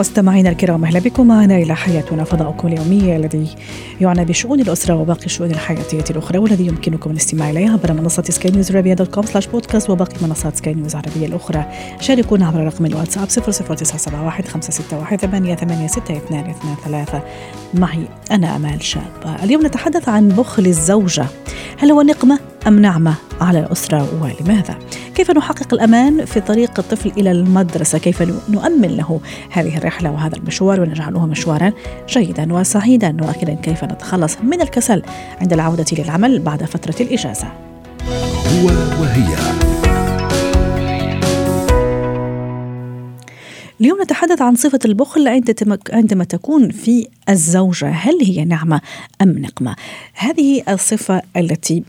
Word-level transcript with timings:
مستمعينا 0.00 0.50
الكرام 0.50 0.84
أهلا 0.84 1.00
بكم. 1.00 1.26
معنا 1.26 1.56
إلى 1.56 1.76
حياتنا 1.76 2.24
فضاؤكم 2.24 2.68
اليومي 2.68 3.16
الذي 3.16 3.48
يعنى 4.00 4.24
بشؤون 4.24 4.60
الأسرة 4.60 4.94
وباقي 4.94 5.26
الشؤون 5.26 5.50
الحياتية 5.50 6.04
الأخرى 6.10 6.38
والذي 6.38 6.66
يمكنكم 6.66 7.10
الاستماع 7.10 7.50
إليها 7.50 7.72
عبر 7.72 7.92
منصة 7.92 8.22
سكاي 8.22 8.50
نيوز 8.50 8.76
عربيه 8.76 8.94
dot 8.94 9.14
com 9.14 9.26
slash 9.26 9.46
بودكاست 9.46 9.90
وباقي 9.90 10.14
منصات 10.22 10.56
سكاي 10.56 10.74
نيوز 10.74 10.96
العربية 10.96 11.26
الأخرى. 11.26 11.64
شاركونا 12.00 12.46
عبر 12.46 12.60
رقم 12.60 12.86
الواتساب 12.86 13.28
00971 13.28 14.44
561 14.44 15.18
886223 15.18 17.20
معي 17.74 18.08
أنا 18.30 18.56
أمال 18.56 18.82
شاب. 18.82 19.38
اليوم 19.42 19.66
نتحدث 19.66 20.08
عن 20.08 20.28
بخل 20.28 20.66
الزوجة. 20.66 21.26
هل 21.78 21.90
هو 21.90 22.02
نقمة؟ 22.02 22.38
أم 22.66 22.78
نعمة 22.78 23.14
على 23.40 23.60
الأسرة 23.60 24.22
ولماذا؟ 24.22 24.78
كيف 25.14 25.30
نحقق 25.30 25.74
الأمان 25.74 26.24
في 26.24 26.40
طريق 26.40 26.78
الطفل 26.78 27.12
إلى 27.16 27.30
المدرسة؟ 27.30 27.98
كيف 27.98 28.22
نؤمن 28.48 28.88
له 28.88 29.20
هذه 29.50 29.76
الرحلة 29.78 30.10
وهذا 30.10 30.36
المشوار 30.36 30.80
ونجعله 30.80 31.26
مشوارا 31.26 31.72
جيدا 32.08 32.52
وسعيدا؟ 32.52 33.16
وأخيرا 33.20 33.54
كيف 33.54 33.84
نتخلص 33.84 34.36
من 34.42 34.60
الكسل 34.60 35.02
عند 35.40 35.52
العودة 35.52 35.84
للعمل 35.92 36.38
بعد 36.38 36.64
فترة 36.64 36.94
الإجازة؟ 37.00 37.46
هو 38.46 38.66
وهي. 39.00 39.36
اليوم 43.80 44.02
نتحدث 44.02 44.42
عن 44.42 44.54
صفة 44.54 44.78
البخل 44.84 45.44
عندما 45.92 46.24
تكون 46.24 46.70
في 46.70 47.06
الزوجة. 47.28 47.88
هل 47.88 48.18
هي 48.22 48.44
نعمة 48.44 48.80
أم 49.22 49.38
نقمة؟ 49.38 49.76
هذه 50.14 50.62
الصفة 50.68 51.22
التي 51.36 51.82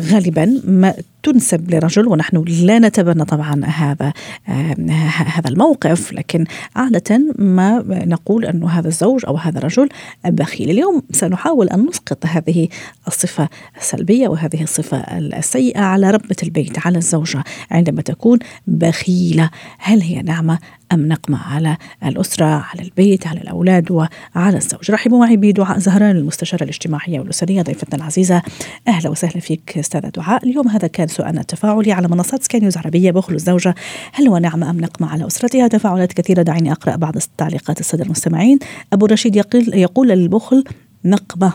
غالبا 0.00 0.60
ما 0.64 0.94
تنسب 1.22 1.70
لرجل 1.70 2.08
ونحن 2.08 2.44
لا 2.48 2.78
نتبنى 2.78 3.24
طبعا 3.24 3.64
هذا 3.64 4.12
هذا 5.16 5.48
الموقف 5.48 6.12
لكن 6.12 6.44
عادة 6.76 7.34
ما 7.38 7.84
نقول 7.88 8.44
أنه 8.44 8.68
هذا 8.68 8.88
الزوج 8.88 9.26
أو 9.26 9.36
هذا 9.36 9.58
الرجل 9.58 9.88
بخيل. 10.24 10.70
اليوم 10.70 11.02
سنحاول 11.10 11.68
أن 11.68 11.86
نسقط 11.86 12.26
هذه 12.26 12.68
الصفة 13.08 13.48
السلبية 13.76 14.28
وهذه 14.28 14.62
الصفة 14.62 14.96
السيئة 14.98 15.80
على 15.80 16.10
ربة 16.10 16.36
البيت 16.42 16.86
على 16.86 16.98
الزوجة 16.98 17.44
عندما 17.70 18.02
تكون 18.02 18.38
بخيلة. 18.66 19.50
هل 19.78 20.02
هي 20.02 20.22
نعمة 20.22 20.58
أم 20.92 21.08
نقمة 21.08 21.38
على 21.38 21.76
الأسرة 22.04 22.44
على 22.44 22.82
البيت 22.82 23.26
على 23.26 23.40
الأولاد 23.40 23.90
وعلى 23.90 24.56
الزوج؟ 24.56 24.90
رحبوا 24.90 25.18
معي 25.18 25.36
بدعاء 25.36 25.78
زهران 25.78 26.16
المستشارة 26.16 26.62
الاجتماعية 26.62 27.20
والأسرية 27.20 27.62
ضيفتنا 27.62 27.96
العزيزة. 27.96 28.42
أهلا 28.88 29.10
وسهلا 29.10 29.40
فيك 29.40 29.78
أستاذة 29.78 30.08
دعاء. 30.08 30.44
اليوم 30.44 30.68
هذا 30.68 30.86
كان 30.86 31.08
سؤالنا 31.12 31.40
التفاعلي 31.40 31.92
على 31.92 32.08
منصات 32.08 32.42
سكاي 32.42 32.60
نيوز 32.60 32.76
عربية 32.76 33.10
بخل 33.10 33.34
الزوجة. 33.34 33.74
هل 34.12 34.28
هو 34.28 34.38
نعمة 34.38 34.70
أم 34.70 34.80
نقمة 34.80 35.08
على 35.08 35.26
أسرتها؟ 35.26 35.68
تفاعلات 35.68 36.12
كثيرة. 36.12 36.42
دعيني 36.42 36.72
أقرأ 36.72 36.96
بعض 36.96 37.14
تعليقات 37.36 37.80
السادة 37.80 38.04
المستمعين. 38.04 38.58
أبو 38.92 39.06
رشيد 39.06 39.36
يقول, 39.36 39.74
يقول 39.74 40.12
البخل 40.12 40.64
نقمة. 41.04 41.52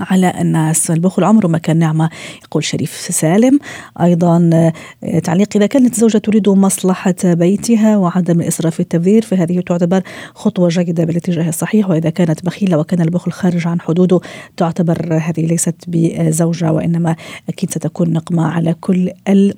على 0.00 0.32
الناس 0.40 0.90
البخل 0.90 1.24
عمره 1.24 1.46
ما 1.46 1.58
كان 1.58 1.76
نعمة 1.76 2.10
يقول 2.44 2.64
شريف 2.64 2.90
سالم. 2.90 3.58
أيضا 4.00 4.50
آه، 5.04 5.18
تعليق 5.18 5.48
إذا 5.56 5.66
كانت 5.66 5.94
الزوجة 5.94 6.18
تريد 6.18 6.48
مصلحة 6.48 7.14
بيتها 7.24 7.96
وعدم 7.96 8.40
الإسراف 8.40 8.74
في 8.74 8.80
التبذير 8.80 9.22
فهذه 9.22 9.60
تعتبر 9.60 10.02
خطوة 10.34 10.68
جيدة 10.68 11.04
بالاتجاه 11.04 11.48
الصحيح. 11.48 11.90
وإذا 11.90 12.10
كانت 12.10 12.44
بخيلة 12.44 12.78
وكان 12.78 13.00
البخل 13.00 13.32
خارج 13.32 13.66
عن 13.66 13.80
حدوده 13.80 14.20
تعتبر 14.56 15.14
هذه 15.14 15.46
ليست 15.46 15.74
بزوجة 15.88 16.72
وإنما 16.72 17.16
أكيد 17.48 17.70
ستكون 17.70 18.12
نقمة 18.12 18.46
على 18.46 18.74
كل 18.74 19.10
ال 19.28 19.54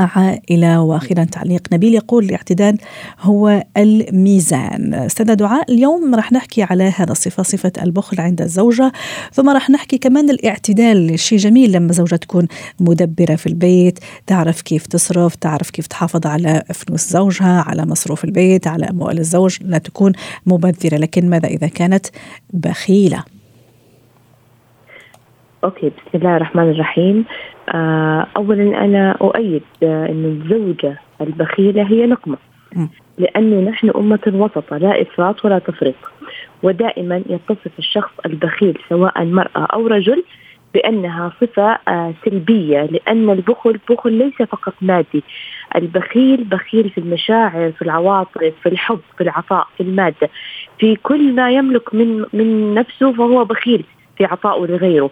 عائلة 0.00 0.82
وأخيرا 0.82 1.24
تعليق. 1.24 1.62
نبيل 1.72 1.94
يقول 1.94 2.24
الاعتدال 2.24 2.78
هو 3.20 3.64
الميزان. 3.76 4.94
استاذة 4.94 5.34
دعاء 5.34 5.72
اليوم 5.72 6.14
راح 6.14 6.32
نحكي 6.32 6.62
على 6.62 6.92
هذا 6.96 7.12
الصفة 7.12 7.42
صفة 7.42 7.72
البخل 7.82 8.20
عند 8.20 8.40
الزوجة. 8.40 8.92
ثم 9.32 9.50
راح 9.50 9.70
نحكي 9.70 9.98
كمان 9.98 10.30
الاعتدال 10.30 11.18
شيء 11.18 11.38
جميل 11.38 11.72
لما 11.72 11.92
زوجة 11.92 12.16
تكون 12.16 12.48
مدبرة 12.80 13.34
في 13.34 13.46
البيت 13.46 13.98
تعرف 14.26 14.62
كيف 14.62 14.86
تصرف 14.86 15.34
تعرف 15.34 15.70
كيف 15.70 15.86
تحافظ 15.86 16.26
على 16.26 16.62
فلوس 16.74 17.08
زوجها 17.08 17.64
على 17.66 17.86
مصروف 17.86 18.24
البيت 18.24 18.66
على 18.66 18.90
أموال 18.90 19.18
الزوج 19.18 19.58
لا 19.62 19.78
تكون 19.78 20.12
مبذرة. 20.46 20.96
لكن 20.96 21.30
ماذا 21.30 21.48
إذا 21.48 21.66
كانت 21.66 22.06
بخيلة؟ 22.52 23.24
أوكي 25.64 25.88
بسم 25.88 26.18
الله 26.18 26.36
الرحمن 26.36 26.70
الرحيم. 26.70 27.24
اولا 28.36 28.84
أنا 28.84 29.10
أؤيد 29.20 29.62
آه 29.82 30.06
إن 30.06 30.24
الزوجة 30.24 31.00
البخيلة 31.20 31.82
هي 31.82 32.06
نقمه 32.06 32.36
لأنه 33.18 33.70
نحن 33.70 33.90
أمة 33.96 34.32
وسطه 34.34 34.76
لا 34.78 35.02
إفراط 35.02 35.44
ولا 35.44 35.58
تفريط. 35.58 35.94
ودائما 36.62 37.22
يتصف 37.28 37.78
الشخص 37.78 38.10
البخيل 38.26 38.78
سواء 38.88 39.24
مراه 39.24 39.66
أو 39.72 39.86
رجل 39.86 40.24
بأنها 40.74 41.32
صفة 41.40 41.78
آه 41.88 42.14
سلبية. 42.24 42.82
لأن 42.82 43.30
البخل 43.30 43.78
بخل 43.90 44.12
ليس 44.12 44.34
فقط 44.48 44.74
مادي. 44.80 45.22
البخيل 45.76 46.44
بخيل 46.44 46.90
في 46.90 46.98
المشاعر 46.98 47.72
في 47.72 47.82
العواطف 47.82 48.52
في 48.62 48.68
الحب 48.68 49.00
في 49.16 49.22
العطاء 49.22 49.66
في 49.76 49.82
المادة. 49.82 50.30
في 50.78 50.96
كل 50.96 51.32
ما 51.32 51.50
يملك 51.50 51.94
من 51.94 52.24
من 52.32 52.74
نفسه 52.74 53.12
فهو 53.12 53.44
بخيل. 53.44 53.84
في 54.20 54.24
عطائه 54.24 54.66
لغيره. 54.66 55.10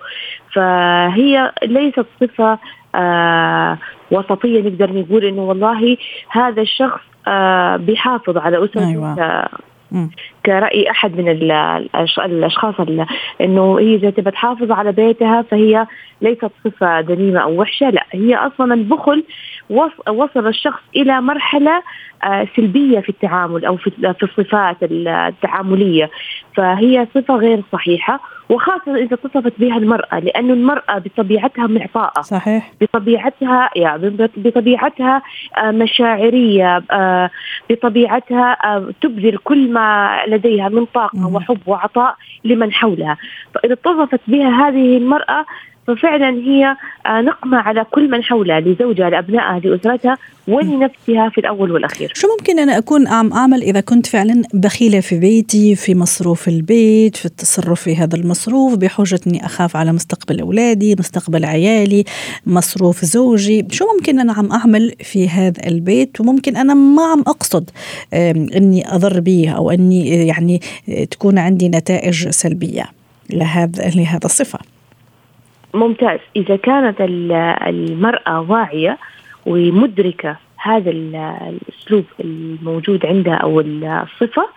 فهي 0.55 1.53
ليست 1.63 2.07
صفة 2.21 2.59
آه 2.95 3.79
وسطية 4.11 4.61
نقدر 4.61 4.93
نقول 4.93 5.25
إنه 5.25 5.43
والله 5.43 5.97
هذا 6.29 6.63
الشخص 6.63 7.01
آه 7.29 7.77
بيحافظ 7.77 8.37
على 8.37 8.65
أسرته. 8.65 8.89
أيوة. 8.89 9.49
كرأي 10.49 10.91
أحد 10.91 11.21
من 11.21 11.29
الأشخاص 12.19 12.75
أنه 13.41 13.79
هي 13.79 13.95
إذا 13.95 14.11
تبى 14.11 14.31
تحافظ 14.31 14.71
على 14.71 14.93
بيتها 14.93 15.43
فهي 15.43 15.87
ليست 16.23 16.51
صفة 16.65 17.01
ذميمة 17.01 17.41
أو 17.41 17.61
وحشة 17.61 17.91
لا 17.91 18.07
هي 18.13 18.35
أصلا 18.37 18.75
البخل 18.75 19.25
وصل 20.09 20.47
الشخص 20.47 20.81
إلى 20.97 21.21
مرحلة 21.21 21.83
آه، 22.25 22.47
سلبية 22.57 23.01
في 23.01 23.09
التعامل 23.09 23.65
أو 23.65 23.77
في 23.77 24.15
الصفات 24.23 24.77
التعاملية. 24.83 26.11
فهي 26.57 27.07
صفة 27.15 27.35
غير 27.37 27.63
صحيحة 27.73 28.21
وخاصة 28.49 28.97
إذا 28.97 29.15
اتصفت 29.15 29.53
بها 29.59 29.77
المرأة 29.77 30.19
لأنه 30.19 30.53
المرأة 30.53 30.99
بطبيعتها 30.99 31.67
معطاءة. 31.67 32.21
صحيح. 32.21 32.73
بطبيعتها 32.81 33.71
يعني 33.77 34.29
بطبيعتها 34.37 35.23
آه، 35.59 35.71
مشاعرية 35.71 36.83
آه، 36.91 37.31
بطبيعتها 37.71 38.57
تبذل 39.01 39.37
كل 39.37 39.73
ما 39.73 40.19
لديها 40.39 40.69
من 40.69 40.85
طاقة 40.85 41.27
وحب 41.27 41.59
وعطاء 41.67 42.17
لمن 42.45 42.73
حولها. 42.73 43.17
فإذا 43.55 43.73
اتصفت 43.73 44.21
بها 44.27 44.69
هذه 44.69 44.97
المرأة 44.97 45.45
ففعلا 45.89 46.29
هي 46.29 46.77
آه، 47.07 47.21
نقمة 47.21 47.59
على 47.59 47.85
كل 47.91 48.11
من 48.11 48.23
حولها 48.23 48.61
لزوجها 48.61 49.11
لأبنائها 49.11 49.59
لأسرتها 49.59 50.19
ولنفسها 50.49 51.29
في 51.29 51.39
الأول 51.39 51.73
والأخير. 51.73 52.13
شو 52.15 52.29
ممكن 52.39 52.59
أنا 52.59 52.79
أكون 52.79 53.09
عم 53.09 53.33
أعمل 53.33 53.63
إذا 53.63 53.81
كنت 53.81 54.07
فعلا 54.07 54.43
بخيلة 54.55 55.01
في 55.01 55.19
بيتي 55.19 55.75
في 55.75 55.95
مصروف 55.95 56.49
البيت 56.49 57.17
في 57.17 57.27
التصرف 57.27 57.81
في 57.81 57.97
هذا 57.97 58.17
المصروف 58.17 58.75
بحجة 58.75 59.21
أني 59.27 59.47
أخاف 59.47 59.77
على 59.77 59.93
مستقبل 59.93 60.41
أولادي 60.41 60.97
مستقبل 60.99 61.45
عيالي 61.45 62.05
مصروف 62.47 63.05
زوجي. 63.05 63.67
شو 63.71 63.85
ممكن 63.99 64.21
أنا 64.21 64.33
عم 64.33 64.53
أعمل 64.53 64.93
في 65.01 65.29
هذا 65.29 65.67
البيت؟ 65.67 66.21
وممكن 66.21 66.57
أنا 66.57 66.75
ما 66.75 67.03
عم 67.03 67.21
أقصد 67.21 67.71
أني 68.57 68.95
أضر 68.95 69.21
به 69.21 69.51
أو 69.51 69.71
أني 69.71 70.27
يعني 70.27 70.61
تكون 71.11 71.39
عندي 71.39 71.69
نتائج 71.69 72.29
سلبية 72.29 72.85
لهذا 73.31 73.89
لهذا 73.89 74.25
الصفة. 74.25 74.59
ممتاز. 75.75 76.19
إذا 76.37 76.57
كانت 76.57 76.97
المرأة 77.67 78.41
واعية 78.41 78.99
ومدركة 79.47 80.37
هذا 80.63 80.91
الأسلوب 80.91 82.05
الموجود 82.21 83.07
عندها 83.07 83.35
أو 83.35 83.61
الصفة 83.61 84.49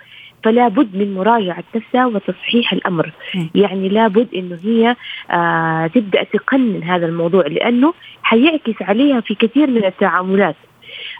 فلا 0.44 0.68
بد 0.68 0.96
من 0.96 1.14
مراجعة 1.14 1.64
نفسها 1.76 2.06
وتصحيح 2.06 2.74
الأمر. 2.74 3.12
م. 3.36 3.46
يعني 3.56 3.90
لابد 3.90 4.28
أنه 4.36 4.58
هي 4.64 4.96
آه 5.32 5.88
تبدأ 5.88 6.24
تقنن 6.24 6.84
هذا 6.84 7.06
الموضوع 7.06 7.48
لأنه 7.48 7.94
حيعكس 8.24 8.82
عليها 8.82 9.20
في 9.20 9.36
كثير 9.36 9.68
من 9.68 9.86
التعاملات. 9.86 10.56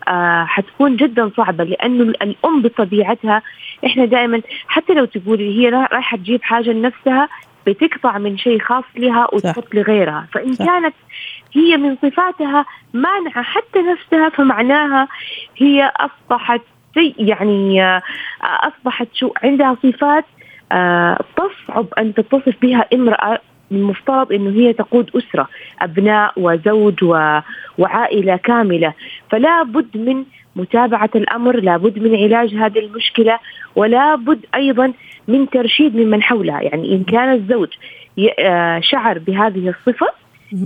آه 0.08 0.46
حتكون 0.46 0.96
جدا 0.96 1.32
صعبة 1.38 1.64
لأنه 1.64 2.04
الأم 2.04 2.62
بطبيعتها 2.62 3.42
إحنا 3.86 4.06
دائما 4.06 4.42
حتى 4.68 4.94
لو 4.94 5.06
تقولي 5.06 5.60
هي 5.60 5.70
رايحة 5.70 6.18
تجيب 6.18 6.44
حاجة 6.44 6.70
لنفسها 6.70 7.30
بتقطع 7.68 8.18
من 8.18 8.38
شيء 8.38 8.60
خاص 8.60 8.84
لها 8.96 9.28
وتحط 9.34 9.76
لغيرها. 9.76 10.28
فإن 10.34 10.54
صح. 10.54 10.66
كانت 10.66 10.96
هي 11.54 11.78
من 11.78 11.96
صفاتها 11.96 12.66
مانعة 12.94 13.44
حتى 13.44 13.80
نفسها 13.80 14.30
فمعناها 14.30 15.08
هي 15.58 15.92
أصبحت 15.98 16.62
يعني 17.18 17.84
آه، 17.84 18.02
أصبحت 18.42 19.08
شو 19.14 19.32
عندها 19.44 19.78
صفات 19.84 20.26
آه، 20.72 21.24
تصعب 21.38 21.88
أن 21.98 22.14
تتصف 22.14 22.56
بها 22.62 22.86
امرأة 22.94 23.40
المفترض 23.72 24.34
إنه 24.34 24.50
هي 24.60 24.74
تقود 24.74 25.12
أسرة 25.16 25.48
أبناء 25.82 26.34
وزوج 26.38 27.04
و... 27.04 27.40
وعائلة 27.78 28.36
كاملة. 28.36 28.94
فلا 29.30 29.64
بد 29.64 29.98
من 29.98 30.26
متابعة 30.56 31.10
الأمر 31.16 31.60
لا 31.60 31.78
بد 31.78 32.00
من 32.00 32.16
علاج 32.16 32.56
هذه 32.56 32.80
المشكلة 32.80 33.40
ولا 33.76 34.16
بد 34.16 34.46
أيضا 34.56 34.94
من 35.28 35.50
ترشيد 35.50 35.96
ممن 35.96 36.24
حولها. 36.24 36.62
يعني 36.62 36.96
إن 36.96 37.04
كان 37.04 37.34
الزوج 37.34 37.70
آه، 38.40 38.80
شعر 38.80 39.20
بهذه 39.20 39.70
الصفة 39.70 40.08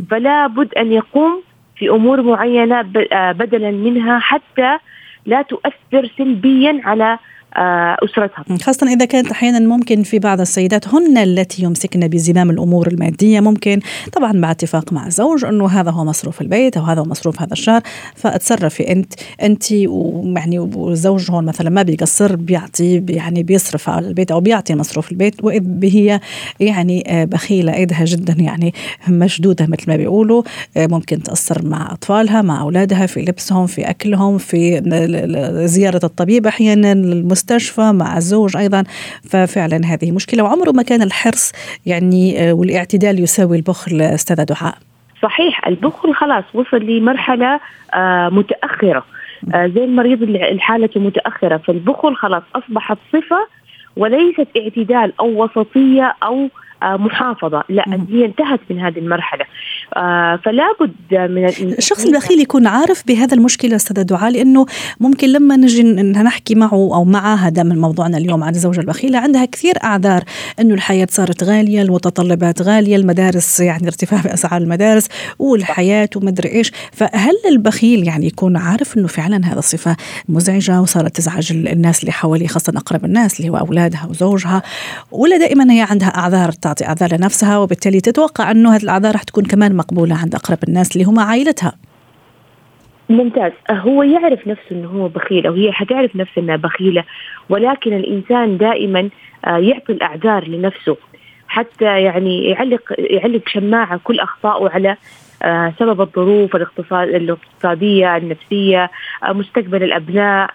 فلا 0.10 0.48
بد 0.48 0.74
أن 0.74 0.92
يقوم 0.92 1.42
في 1.76 1.90
أمور 1.90 2.22
معينة 2.22 2.86
آه، 3.12 3.32
بدلا 3.32 3.72
منها 3.72 4.20
حتى 4.20 4.78
لا 5.26 5.42
تؤثر 5.42 6.10
سلبيا 6.18 6.82
على 6.84 7.20
آه، 7.58 7.98
أسرتها 8.04 8.58
خاصة 8.62 8.88
إذا 8.88 9.06
كانت 9.06 9.32
أحيانا 9.32 9.60
ممكن 9.60 10.04
في 10.04 10.20
بعض 10.20 10.42
السيدات 10.42 10.88
هن 10.88 11.18
التي 11.18 11.64
يمسكن 11.64 12.08
بزمام 12.08 12.50
الأمور 12.50 12.88
المادية 12.88 13.40
ممكن 13.40 13.80
طبعا 14.14 14.32
مع 14.32 14.52
اتفاق 14.52 14.94
مع 14.94 15.08
الزوج 15.08 15.46
أنه 15.46 15.68
هذا 15.68 15.92
هو 15.92 16.06
مصروف 16.06 16.42
البيت 16.42 16.78
أو 16.78 16.84
هذا 16.84 17.02
هو 17.02 17.06
مصروف 17.06 17.42
هذا 17.42 17.54
الشهر 17.54 17.82
فأتصرفي 18.16 18.92
أنت 18.92 19.14
أنت 19.42 19.74
ويعني 19.74 20.60
والزوج 20.60 21.32
هون 21.32 21.46
مثلا 21.46 21.70
ما 21.70 21.82
بيقصر 21.82 22.36
بيعطي 22.36 23.04
يعني 23.10 23.44
بيصرف 23.44 23.90
على 23.90 24.08
البيت 24.08 24.32
أو 24.32 24.40
بيعطي 24.40 24.76
مصروف 24.76 25.12
البيت 25.12 25.44
وإذ 25.44 25.64
هي 25.84 26.20
يعني 26.60 27.04
آه، 27.08 27.26
بخيلة 27.26 27.74
إيدها 27.74 28.06
جدا 28.06 28.34
يعني 28.40 28.74
مشدودة 29.10 29.68
مثل 29.68 29.84
ما 29.88 29.96
بيقولوا 29.96 30.44
آه، 30.78 30.88
ممكن 30.88 31.24
تأثر 31.24 31.66
مع 31.68 31.92
أطفالها 31.92 32.42
مع 32.42 32.62
أولادها 32.62 33.06
في 33.06 33.22
لبسهم 33.22 33.68
في 33.68 33.90
أكلهم 33.90 34.38
في 34.38 34.82
زيارة 35.66 36.06
الطبيب 36.06 36.48
أحيانا 36.48 36.94
المستشفى 37.52 37.92
مع 37.92 38.18
الزوج 38.18 38.58
أيضا 38.58 38.84
ففعلا 39.30 39.82
هذه 39.86 40.12
مشكلة. 40.12 40.44
وعمره 40.44 40.72
ما 40.72 40.84
كان 40.84 41.02
الحرص 41.02 41.52
يعني 41.86 42.40
آه، 42.40 42.54
والاعتدال 42.54 43.20
يساوي 43.20 43.58
البخل 43.58 44.02
أستاذة 44.02 44.44
دعاء 44.44 44.76
صحيح 45.22 45.68
البخل 45.68 46.14
خلاص 46.14 46.44
وصل 46.54 46.78
لمرحلة 46.78 47.60
آه، 47.94 48.30
متأخرة. 48.30 49.06
آه، 49.54 49.68
زي 49.68 49.84
المريض 49.84 50.22
اللي 50.24 50.60
حالته 50.60 51.00
متأخرة. 51.00 51.58
فالبخل 51.58 52.16
خلاص 52.16 52.44
أصبحت 52.56 52.98
صفة 53.14 53.48
وليست 53.98 54.48
اعتدال 54.58 55.14
أو 55.20 55.44
وسطية 55.44 56.16
أو 56.24 56.50
آه، 56.84 56.98
محافظة. 56.98 57.64
لا 57.70 57.84
هي 58.10 58.26
انتهت 58.26 58.60
من 58.70 58.80
هذه 58.80 59.00
المرحلة. 59.00 59.46
فلا 60.46 60.76
بد 60.80 61.32
من 61.32 61.46
الشخص 61.78 62.06
البخيل 62.06 62.40
يكون 62.40 62.68
عارف 62.68 63.04
بهذا 63.08 63.34
المشكلة 63.34 63.76
أستاذة 63.76 64.02
دعاء 64.02 64.32
لأنه 64.32 64.66
ممكن 65.00 65.28
لما 65.30 65.56
نجي 65.56 65.84
نحكي 65.84 66.56
معه 66.56 66.74
أو 66.74 67.04
معها 67.04 67.48
هذا 67.48 67.64
من 67.64 67.82
موضوعنا 67.82 68.18
اليوم 68.18 68.44
عن 68.44 68.56
الزوجة 68.56 68.80
البخيلة 68.80 69.20
عندها 69.20 69.46
كثير 69.46 69.74
أعذار 69.84 70.24
أنه 70.60 70.74
الحياة 70.74 71.08
صارت 71.12 71.44
غالية 71.44 71.82
المتطلبات 71.82 72.62
غالية 72.62 72.96
المدارس 72.96 73.60
يعني 73.60 73.88
ارتفاع 73.88 74.22
في 74.22 74.34
أسعار 74.34 74.62
المدارس 74.62 75.08
والحياة 75.40 76.10
ومدري 76.16 76.50
إيش. 76.50 76.72
فهل 76.92 77.34
البخيل 77.50 78.08
يعني 78.08 78.28
يكون 78.28 78.58
عارف 78.58 78.98
أنه 78.98 79.08
فعلا 79.08 79.46
هذا 79.46 79.62
صفة 79.62 79.98
مزعجة 80.30 80.82
وصارت 80.82 81.16
تزعج 81.16 81.52
الناس 81.52 82.00
اللي 82.00 82.12
حواليه 82.12 82.48
خاصة 82.48 82.74
أقرب 82.78 83.06
الناس 83.06 83.40
اللي 83.40 83.50
هو 83.50 83.58
أولادها 83.58 84.08
وزوجها؟ 84.10 84.62
ولا 85.12 85.38
دائما 85.38 85.74
هي 85.74 85.82
عندها 85.82 86.08
أعذار 86.08 86.52
تعطي 86.52 86.86
أعذار 86.86 87.16
لنفسها 87.16 87.58
وبالتالي 87.58 88.02
تتوقع 88.02 88.52
إنه 88.52 88.76
هذه 88.76 88.84
الأعذار 88.84 89.16
رح 89.16 89.24
تكون 89.24 89.46
كمان 89.46 89.76
مقبولة 89.86 90.16
عند 90.16 90.36
أقرب 90.36 90.58
الناس 90.68 90.96
اللي 90.96 91.08
هم 91.08 91.20
عائلتها. 91.20 91.74
ممتاز. 93.10 93.52
هو 93.72 94.04
يعرف 94.04 94.48
نفسه 94.48 94.72
إنه 94.72 94.88
هو 94.88 95.08
بخيل 95.08 95.48
أو 95.48 95.54
هي 95.54 95.72
حتعرف 95.72 96.16
نفسها 96.16 96.44
إنها 96.44 96.56
بخيلة 96.56 97.04
ولكن 97.50 97.94
الإنسان 97.94 98.58
دائما 98.58 99.10
آه، 99.46 99.58
يعطي 99.58 99.94
الأعذار 99.94 100.48
لنفسه 100.48 100.98
حتى 101.48 102.02
يعني 102.02 102.46
يعلق 102.50 102.82
يعلق 102.98 103.42
شماعة 103.48 104.00
كل 104.04 104.20
اخطائه 104.20 104.70
على 104.70 104.98
آه، 105.44 105.74
سبب 105.80 106.02
الظروف 106.02 106.56
الاقتصاد 106.56 107.08
الاقتصادية 107.08 108.18
النفسية 108.18 108.92
آه، 109.24 109.34
مستقبل 109.34 109.84
الأبناء 109.84 110.50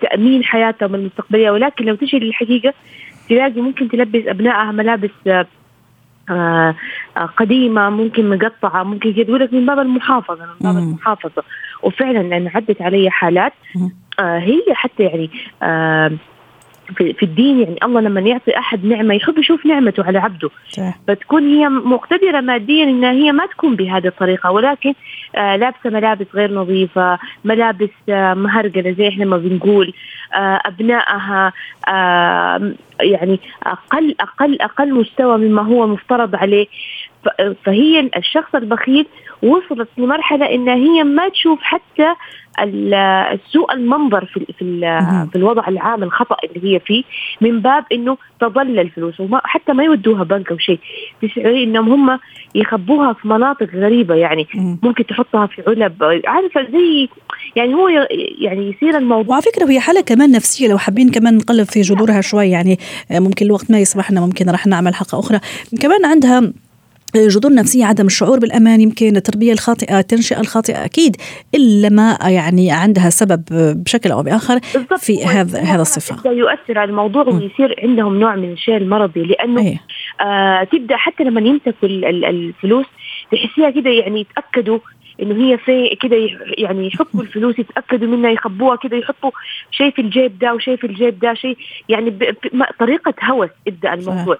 تأمين 0.00 0.44
حياتهم 0.44 0.94
المستقبلية. 0.94 1.50
ولكن 1.50 1.84
لو 1.84 1.94
تجي 1.94 2.18
للحقيقة 2.18 2.74
تلاقي 3.28 3.60
ممكن 3.60 3.88
تلبس 3.88 4.26
أبنائها 4.26 4.72
ملابس 4.72 5.10
آه، 6.30 6.74
آه، 7.16 7.24
قديمة 7.24 7.90
ممكن 7.90 8.30
مقطعة 8.30 8.82
ممكن 8.82 9.14
يقول 9.16 9.40
لك 9.40 9.52
من 9.52 9.66
باب 9.66 9.78
المحافظة 9.78 10.44
من 10.44 10.52
باب 10.60 10.76
المحافظة. 10.78 11.42
وفعلا 11.82 12.36
أنا 12.36 12.50
عدت 12.54 12.82
علي 12.82 13.10
حالات 13.10 13.52
آه، 14.20 14.38
هي 14.38 14.62
حتى 14.72 15.02
يعني 15.02 15.30
في, 16.96 17.12
في 17.12 17.22
الدين 17.22 17.60
يعني 17.60 17.76
الله 17.82 18.00
لما 18.00 18.20
يعطي 18.20 18.58
أحد 18.58 18.84
نعمة 18.84 19.14
يحب 19.14 19.38
يشوف 19.38 19.66
نعمته 19.66 20.04
على 20.04 20.18
عبده 20.18 20.50
صح. 20.70 20.98
فتكون 21.08 21.46
هي 21.48 21.68
مقتدرة 21.68 22.40
ماديا 22.40 22.84
انها 22.84 23.10
هي 23.12 23.32
ما 23.32 23.46
تكون 23.46 23.76
بهذه 23.76 24.06
الطريقة 24.06 24.50
ولكن 24.50 24.94
آه 25.36 25.56
لابسة 25.56 25.90
ملابس 25.90 26.26
غير 26.34 26.52
نظيفة 26.54 27.18
ملابس 27.44 27.90
آه 28.08 28.34
مهرجلة 28.34 28.90
زي 28.92 29.08
إحنا 29.08 29.24
ما 29.24 29.36
بنقول 29.36 29.92
آه 30.34 30.60
أبنائها 30.66 31.52
آه 31.88 32.72
يعني 33.00 33.40
أقل 33.62 34.14
أقل 34.20 34.60
أقل 34.60 34.94
مستوى 34.94 35.38
مما 35.38 35.62
هو 35.62 35.86
مفترض 35.86 36.36
عليه 36.36 36.66
فهي 37.64 38.10
الشخص 38.16 38.54
البخيل 38.54 39.06
وصلت 39.42 39.88
لمرحلة 39.98 40.54
انها 40.54 40.74
هي 40.74 41.04
ما 41.04 41.28
تشوف 41.28 41.58
حتى 41.62 42.14
سوء 43.52 43.72
المنظر 43.72 44.24
في 44.24 44.46
في, 44.58 44.80
في 45.32 45.36
الوضع 45.36 45.68
العام 45.68 46.02
الخطأ 46.02 46.36
اللي 46.44 46.74
هي 46.74 46.80
فيه 46.80 47.04
من 47.40 47.60
باب 47.60 47.84
إنه 47.92 48.16
تظل 48.40 48.78
الفلوس 48.78 49.20
وما 49.20 49.40
حتى 49.44 49.72
ما 49.72 49.84
يودوها 49.84 50.24
بنك 50.24 50.50
أو 50.50 50.58
شيء. 50.58 50.78
تشعري 51.22 51.64
إنهم 51.64 52.10
هم 52.10 52.18
يخبوها 52.54 53.12
في 53.12 53.28
مناطق 53.28 53.68
غريبة 53.74 54.14
يعني 54.14 54.46
ممكن 54.82 55.06
تحطها 55.06 55.46
في 55.46 55.62
علب 55.66 56.22
عارفة 56.26 56.66
زي 56.72 57.08
يعني 57.56 57.74
هو 57.74 57.88
يعني 58.38 58.70
يصير 58.70 58.98
الموضوع 58.98 59.30
وعلى 59.30 59.42
فكرة 59.42 59.70
هي 59.70 59.80
حالة 59.80 60.00
كمان 60.00 60.30
نفسية 60.30 60.68
لو 60.68 60.78
حابين 60.78 61.10
كمان 61.10 61.36
نقلب 61.36 61.66
في 61.66 61.80
جذورها 61.80 62.20
شوي 62.20 62.50
يعني 62.50 62.78
ممكن 63.10 63.46
الوقت 63.46 63.70
ما 63.70 63.78
يسمحنا 63.78 64.20
ممكن 64.20 64.50
راح 64.50 64.66
نعمل 64.66 64.94
حلقة 64.94 65.18
أخرى. 65.18 65.40
كمان 65.80 66.04
عندها 66.04 66.52
جذور 67.16 67.54
نفسية 67.54 67.84
عدم 67.84 68.06
الشعور 68.06 68.38
بالأمان 68.38 68.80
يمكن 68.80 69.16
التربية 69.16 69.52
الخاطئة 69.52 69.98
التنشئة 69.98 70.40
الخاطئة 70.40 70.84
أكيد 70.84 71.16
إلا 71.54 71.88
ما 71.88 72.18
يعني 72.22 72.70
عندها 72.70 73.10
سبب 73.10 73.44
بشكل 73.84 74.10
أو 74.10 74.22
بآخر 74.22 74.60
في 74.98 75.24
هذا 75.24 75.60
هذا 75.60 75.82
الصفة. 75.82 76.30
يؤثر 76.30 76.78
على 76.78 76.90
الموضوع 76.90 77.22
ويصير 77.22 77.74
عندهم 77.82 78.20
نوع 78.20 78.36
من 78.36 78.52
الشيء 78.52 78.76
المرضي 78.76 79.22
لأنه 79.22 79.62
أيه. 79.62 79.80
آه 80.20 80.64
تبدأ 80.64 80.96
حتى 80.96 81.24
لما 81.24 81.40
يمسكوا 81.40 81.88
الفلوس 82.08 82.86
تحسيها 83.32 83.70
كده 83.70 83.90
يعني 83.90 84.20
يتأكدوا 84.20 84.78
انه 85.22 85.44
هي 85.44 85.58
في 85.58 85.96
كده 86.00 86.16
يعني 86.58 86.86
يحطوا 86.86 87.22
الفلوس 87.22 87.58
يتأكدوا 87.58 88.08
منها 88.08 88.30
يخبوها 88.30 88.76
كده 88.76 88.96
يحطوا 88.96 89.30
شيء 89.70 89.90
في 89.90 90.02
الجيب 90.02 90.38
ده 90.38 90.54
وشيء 90.54 90.76
في 90.76 90.86
الجيب 90.86 91.18
ده 91.18 91.34
شيء 91.34 91.56
يعني 91.88 92.36
طريقة 92.78 93.14
هوس 93.22 93.50
ابدا 93.68 93.94
الموضوع. 93.94 94.38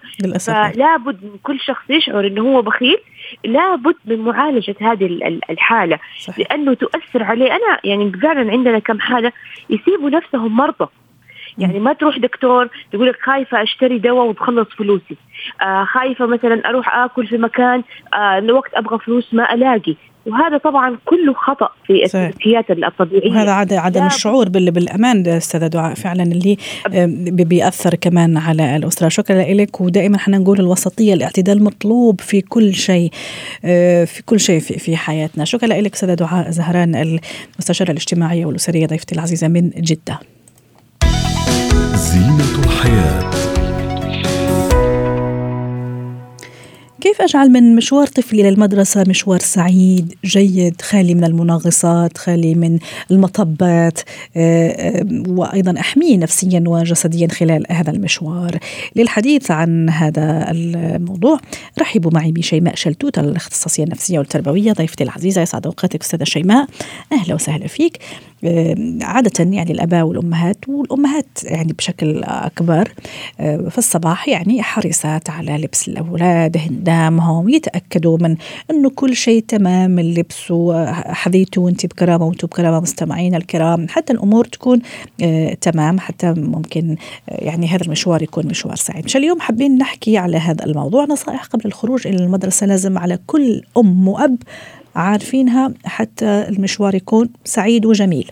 فلا 0.72 0.96
بد 0.96 1.24
من 1.24 1.38
كل 1.42 1.60
شخص 1.60 1.82
يشعر 1.90 2.26
إنه 2.26 2.42
هو 2.42 2.62
بخيل 2.62 2.96
لابد 3.44 3.96
من 4.04 4.18
معالجة 4.18 4.74
هذه 4.80 5.40
الحالة. 5.50 5.98
صحيح. 6.20 6.38
لأنه 6.38 6.74
تؤثر 6.74 7.22
عليه. 7.22 7.50
أنا 7.50 7.80
يعني 7.84 8.12
فعلا 8.12 8.50
عندنا 8.50 8.78
كم 8.78 9.00
حالة 9.00 9.32
يسيبوا 9.70 10.10
نفسهم 10.10 10.56
مرضى. 10.56 10.86
يعني 11.58 11.78
ما 11.80 11.92
تروح 11.92 12.18
دكتور 12.18 12.68
يقول 12.94 13.06
لك 13.06 13.18
خايفة 13.22 13.62
أشتري 13.62 13.98
دواء 13.98 14.26
وتخلص 14.26 14.68
فلوسي. 14.68 15.16
آه 15.62 15.84
خايفة 15.84 16.26
مثلا 16.26 16.68
أروح 16.68 16.94
آكل 16.96 17.26
في 17.26 17.38
مكان 17.38 17.82
آه 18.14 18.40
لوقت 18.40 18.74
أبغى 18.74 18.98
فلوس 18.98 19.34
ما 19.34 19.54
ألاقي. 19.54 19.94
وهذا 20.28 20.58
طبعا 20.58 20.98
كله 21.04 21.32
خطأ 21.34 21.68
في 21.86 22.04
السلوكيات 22.04 22.70
الطبيعية. 22.70 23.30
وهذا 23.30 23.78
عدم 23.78 24.06
الشعور 24.06 24.48
بالأمان 24.48 25.26
أستاذة 25.26 25.66
دعاء 25.66 25.94
فعلا 25.94 26.22
اللي 26.22 26.56
بيأثر 27.44 27.94
كمان 27.94 28.36
على 28.36 28.76
الأسرة. 28.76 29.08
شكرا 29.08 29.42
لك 29.42 29.80
ودائما 29.80 30.16
إحنا 30.16 30.38
نقول 30.38 30.60
الوسطية 30.60 31.14
الاعتدال 31.14 31.64
مطلوب 31.64 32.20
في 32.20 32.40
كل 32.40 32.74
شيء 32.74 33.10
آه، 33.64 34.04
في 34.04 34.22
كل 34.22 34.40
شيء 34.40 34.60
في, 34.60 34.78
في 34.78 34.96
حياتنا. 34.96 35.44
شكرا 35.44 35.68
لك 35.68 35.94
أستاذة 35.94 36.14
دعاء 36.14 36.50
زهران 36.50 36.94
المستشارة 37.54 37.90
الاجتماعية 37.90 38.46
والأسرية 38.46 38.86
ضيفتي 38.86 39.14
العزيزة 39.14 39.48
من 39.48 39.70
جدة. 39.70 40.18
كيف 47.08 47.22
أجعل 47.22 47.50
من 47.50 47.76
مشوار 47.76 48.06
طفلي 48.06 48.42
للمدرسة 48.42 49.04
مشوار 49.08 49.38
سعيد 49.38 50.14
جيد 50.24 50.82
خالي 50.82 51.14
من 51.14 51.24
المناغصات 51.24 52.18
خالي 52.18 52.54
من 52.54 52.78
المطبات 53.10 54.00
آه، 54.36 54.68
آه، 54.68 55.06
وأيضا 55.28 55.80
أحميه 55.80 56.16
نفسيا 56.16 56.64
وجسديا 56.66 57.28
خلال 57.28 57.64
هذا 57.70 57.90
المشوار. 57.90 58.58
للحديث 58.96 59.50
عن 59.50 59.90
هذا 59.90 60.50
الموضوع 60.50 61.40
رحبوا 61.78 62.10
معي 62.14 62.32
بشيماء 62.32 62.74
شلتوت 62.74 63.18
الأختصاصية 63.18 63.84
النفسية 63.84 64.18
والتربوية 64.18 64.72
ضيفتي 64.72 65.04
العزيزة 65.04 65.42
يسعد 65.42 65.66
أوقاتك 65.66 66.02
أستاذة 66.02 66.24
شيماء. 66.24 66.66
أهلا 67.12 67.34
وسهلا 67.34 67.66
فيك. 67.66 67.98
عادة 69.02 69.44
يعني 69.44 69.72
الآباء 69.72 70.02
والأمهات 70.02 70.68
والأمهات 70.68 71.38
يعني 71.44 71.72
بشكل 71.72 72.24
أكبر 72.24 72.92
في 73.38 73.78
الصباح 73.78 74.28
يعني 74.28 74.62
حريصات 74.62 75.30
على 75.30 75.58
لبس 75.58 75.88
الأولاد 75.88 76.56
هندامهم 76.56 77.48
يتأكدوا 77.48 78.18
من 78.20 78.36
أنه 78.70 78.90
كل 78.90 79.16
شيء 79.16 79.44
تمام 79.48 79.98
اللبس 79.98 80.50
وحذيتوا 80.50 81.64
وانت 81.64 81.86
بكرامة 81.86 82.26
وأنتم 82.26 82.46
بكرامة 82.46 82.80
مستمعين 82.80 83.34
الكرام 83.34 83.86
حتى 83.88 84.12
الأمور 84.12 84.44
تكون 84.44 84.80
تمام 85.60 85.98
حتى 85.98 86.32
ممكن 86.32 86.96
يعني 87.28 87.68
هذا 87.68 87.84
المشوار 87.84 88.22
يكون 88.22 88.46
مشوار 88.46 88.76
سعيد. 88.76 89.04
مش 89.04 89.16
اليوم 89.16 89.40
حابين 89.40 89.78
نحكي 89.78 90.18
على 90.18 90.36
هذا 90.36 90.64
الموضوع 90.64 91.04
نصائح 91.04 91.44
قبل 91.44 91.62
الخروج 91.64 92.06
إلى 92.06 92.16
المدرسة 92.16 92.66
لازم 92.66 92.98
على 92.98 93.18
كل 93.26 93.62
أم 93.76 94.08
وأب 94.08 94.36
عارفينها 94.96 95.74
حتى 95.84 96.48
المشوار 96.48 96.94
يكون 96.94 97.28
سعيد 97.44 97.86
وجميل. 97.86 98.30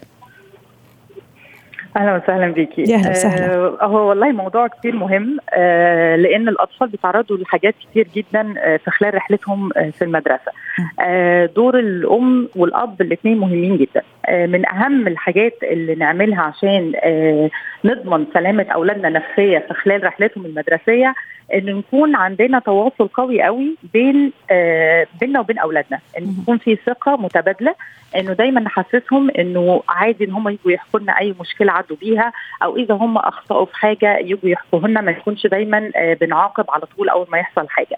أهلا 1.97 2.17
وسهلا 2.17 2.49
بيكي. 2.49 2.83
يا 2.83 2.97
أهلا 2.97 3.11
وسهلا. 3.11 3.55
آه 3.55 3.85
هو 3.87 4.09
والله 4.09 4.33
موضوع 4.33 4.67
كتير 4.67 4.97
مهم 4.97 5.39
آه 5.55 6.17
لأن 6.17 6.49
الأطفال 6.49 6.89
بيتعرضوا 6.89 7.37
لحاجات 7.37 7.75
كتير 7.91 8.09
جدا 8.15 8.55
آه 8.59 8.77
في 8.77 8.91
خلال 8.91 9.15
رحلتهم 9.15 9.71
آه 9.77 9.91
في 9.91 10.03
المدرسة. 10.05 10.53
آه 11.01 11.47
دور 11.47 11.79
الأم 11.79 12.49
والأب 12.57 13.01
الاثنين 13.03 13.39
مهمين 13.39 13.77
جدا. 13.77 14.03
آه 14.27 14.47
من 14.47 14.69
أهم 14.69 15.07
الحاجات 15.09 15.55
اللي 15.63 15.95
نعملها 15.95 16.43
عشان 16.43 16.93
آه 16.97 17.51
نضمن 17.85 18.27
سلامة 18.35 18.67
أولادنا 18.75 19.09
النفسية 19.09 19.59
في 19.59 19.75
خلال 19.75 20.05
رحلتهم 20.05 20.47
المدرسية 20.47 21.15
إن 21.55 21.65
نكون 21.67 22.17
عندنا 22.17 22.59
تواصل 22.59 23.09
قوي 23.09 23.43
قوي 23.43 23.77
بين 23.93 24.33
آه 24.51 25.07
بيننا 25.21 25.41
وبين 25.41 25.59
أولادنا. 25.59 25.99
إن 26.19 26.35
يكون 26.43 26.59
في 26.59 26.77
ثقة 26.87 27.17
متبادلة 27.17 27.75
إنه 28.17 28.33
دايما 28.33 28.61
نحسسهم 28.61 29.31
إنه 29.31 29.83
عادي 29.89 30.25
إن 30.25 30.33
هم 30.33 30.49
يجوا 30.49 30.73
يحكوا 30.73 31.01
لنا 31.01 31.19
أي 31.21 31.35
مشكلة 31.41 31.73
عدوا 31.87 31.97
بيها 31.97 32.33
أو 32.63 32.77
إذا 32.77 32.95
هم 32.95 33.19
أخطأوا 33.19 33.65
في 33.67 33.77
حاجة 33.77 34.19
يجوا 34.19 34.51
يحكوا 34.51 34.89
لنا 34.89 35.01
ما 35.01 35.13
نكونش 35.13 35.47
دايما 35.47 35.91
آه 35.97 36.15
بنعاقب 36.15 36.65
على 36.69 36.83
طول 36.97 37.09
أول 37.09 37.27
ما 37.31 37.39
يحصل 37.39 37.69
حاجة. 37.69 37.97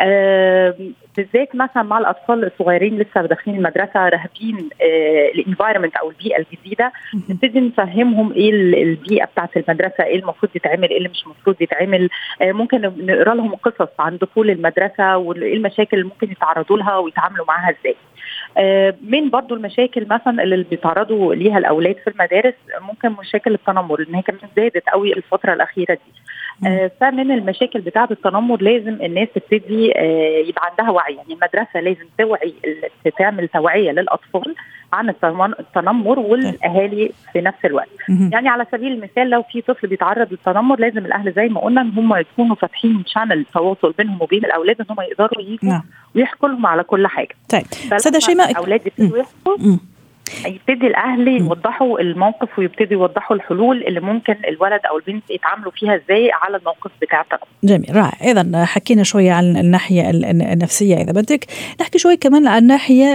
آه 0.00 0.74
بالذات 1.16 1.54
مثلا 1.56 1.82
مع 1.82 1.98
الأطفال 1.98 2.44
الصغيرين 2.44 2.98
لسه 2.98 3.22
داخلين 3.22 3.56
المدرسة 3.58 4.08
راهبين 4.08 4.68
آه 4.82 5.28
الانفايرمنت 5.34 5.96
أو 5.96 6.10
البيئة 6.10 6.38
الجديدة 6.38 6.92
نبتدي 7.30 7.60
نفهمهم 7.60 8.32
إيه 8.32 8.50
البيئة 8.82 9.24
بتاعت 9.24 9.56
المدرسة 9.56 10.04
إيه 10.04 10.18
المفروض 10.18 10.52
يتعمل 10.56 10.90
إيه 10.90 10.98
اللي 10.98 11.08
مش 11.08 11.24
المفروض 11.24 11.56
يتعمل 11.62 12.08
ممكن 12.42 12.80
نقرأ 12.98 13.34
لهم 13.34 13.54
قصص 13.54 13.88
عن 13.98 14.16
دخول 14.16 14.50
المدرسة 14.50 15.16
وايه 15.16 15.54
المشاكل 15.54 15.96
اللي 15.96 16.08
ممكن 16.08 16.30
يتعرضوا 16.32 16.76
لها 16.78 16.96
ويتعاملوا 16.96 17.46
معاها 17.46 17.70
إزاي. 17.80 17.96
آه 18.58 18.94
من 19.02 19.30
برضو 19.30 19.54
المشاكل 19.54 20.06
مثلا 20.10 20.42
اللي 20.42 20.64
بيتعرضوا 20.70 21.34
ليها 21.34 21.58
الأولاد 21.58 21.96
في 22.04 22.10
المدارس 22.10 22.54
ممكن 22.80 23.08
مشاكل 23.10 23.54
التنمر 23.54 24.00
لأن 24.00 24.14
هي 24.14 24.22
كمان 24.22 24.40
زادت 24.56 24.82
قوي 24.92 25.12
الفترة 25.12 25.52
الأخيرة 25.52 25.94
دي. 25.94 26.12
آه 26.66 26.90
فمن 27.00 27.30
المشاكل 27.30 27.80
بتاعة 27.80 28.08
التنمر 28.10 28.62
لازم 28.62 28.98
الناس 29.02 29.28
تبتدي 29.34 29.92
آه 29.98 30.44
يبقى 30.48 30.62
عندها 30.70 30.90
وعي. 30.90 31.14
يعني 31.14 31.32
المدرسة 31.32 31.80
لازم 31.80 32.04
توعي 32.18 32.54
تعمل 33.18 33.48
توعية 33.48 33.90
للأطفال 33.90 34.54
عن 34.92 35.08
التنمر 35.60 36.18
والأهالي 36.18 37.10
في 37.32 37.40
نفس 37.40 37.64
الوقت. 37.64 37.88
يعني 38.32 38.48
على 38.48 38.66
سبيل 38.72 38.92
المثال 38.92 39.30
لو 39.30 39.42
في 39.42 39.60
طفل 39.60 39.88
بيتعرض 39.88 40.30
للتنمر 40.30 40.80
لازم 40.80 40.98
الأهل 41.06 41.32
زي 41.32 41.48
ما 41.48 41.60
قلنا 41.60 41.80
إن 41.80 41.90
هم 41.96 42.14
يكونوا 42.16 42.56
فاتحين 42.56 43.02
شانل 43.06 43.44
تواصل 43.54 43.94
بينهم 43.98 44.22
وبين 44.22 44.44
الأولاد 44.44 44.76
إن 44.80 44.86
هم 44.90 44.96
يقدروا 45.00 45.42
يجوا 45.42 45.70
نعم. 45.70 45.82
ويحكوا 46.16 46.48
لهم 46.48 46.66
على 46.66 46.82
كل 46.82 47.06
حاجة. 47.06 47.34
طيب. 47.48 47.62
سيده 47.96 48.18
شيماء 48.18 48.50
الأولاد 48.50 48.86
يبتدوا 48.86 49.18
يحكوا 49.18 49.56
يبتدي 50.46 50.86
الاهل 50.86 51.28
يوضحوا 51.28 52.00
الموقف 52.00 52.58
ويبتدوا 52.58 52.92
يوضحوا 52.92 53.36
الحلول 53.36 53.82
اللي 53.82 54.00
ممكن 54.00 54.34
الولد 54.48 54.80
أو 54.90 54.98
البنت 54.98 55.30
يتعاملوا 55.30 55.72
فيها 55.72 55.96
إزاي 55.96 56.30
على 56.42 56.56
الموقف 56.56 56.90
بتاع. 57.02 57.24
جميل 57.64 57.96
رائع، 57.96 58.30
اذا 58.30 58.64
حكينا 58.64 59.02
شوية 59.02 59.32
عن 59.32 59.56
الناحية 59.56 60.10
النفسية 60.10 60.96
إذا 60.96 61.12
بدك، 61.12 61.46
نحكي 61.80 61.98
شوي 61.98 62.16
كمان 62.16 62.46
عن 62.46 62.62
الناحية 62.62 63.14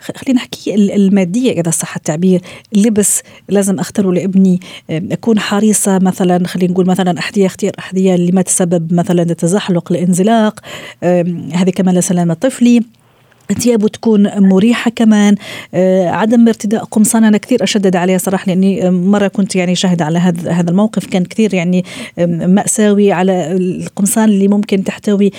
خلينا 0.00 0.36
نحكي 0.40 0.74
المادية 0.74 1.52
إذا 1.60 1.70
صح 1.70 1.96
التعبير. 1.96 2.40
اللبس 2.76 3.22
لازم 3.48 3.78
أختاره 3.78 4.12
لابني 4.12 4.60
أكون 4.90 5.38
حريصة 5.38 5.98
مثلا 6.02 6.46
خلينا 6.46 6.72
نقول 6.72 6.86
مثلا 6.86 7.18
أحذية 7.18 7.46
أختيار 7.46 7.72
أحذية 7.78 8.14
اللي 8.14 8.32
ما 8.32 8.42
تسبب 8.42 8.94
مثلا 8.94 9.22
التزحلق 9.22 9.92
الانزلاق 9.92 10.60
هذه 11.54 11.70
كمان 11.76 11.94
لسلامة 11.94 12.34
طفلي. 12.34 12.80
ثيابه 13.52 13.88
تكون 13.88 14.30
مريحة 14.38 14.90
كمان. 14.96 15.34
آه 15.74 16.08
عدم 16.08 16.48
ارتداء 16.48 16.84
قمصان 16.84 17.24
أنا 17.24 17.38
كثير 17.38 17.62
أشدد 17.62 17.96
عليها 17.96 18.18
صراحة 18.18 18.46
لأني 18.46 18.90
مرة 18.90 19.28
كنت 19.28 19.56
يعني 19.56 19.74
شاهده 19.74 20.04
على 20.04 20.18
هذا 20.18 20.50
هذا 20.50 20.70
الموقف. 20.70 21.06
كان 21.06 21.24
كثير 21.24 21.54
يعني 21.54 21.84
مأساوي 22.46 23.12
على 23.12 23.52
القمصان 23.52 24.24
اللي 24.24 24.48
ممكن 24.48 24.84
تحتوي 24.84 25.30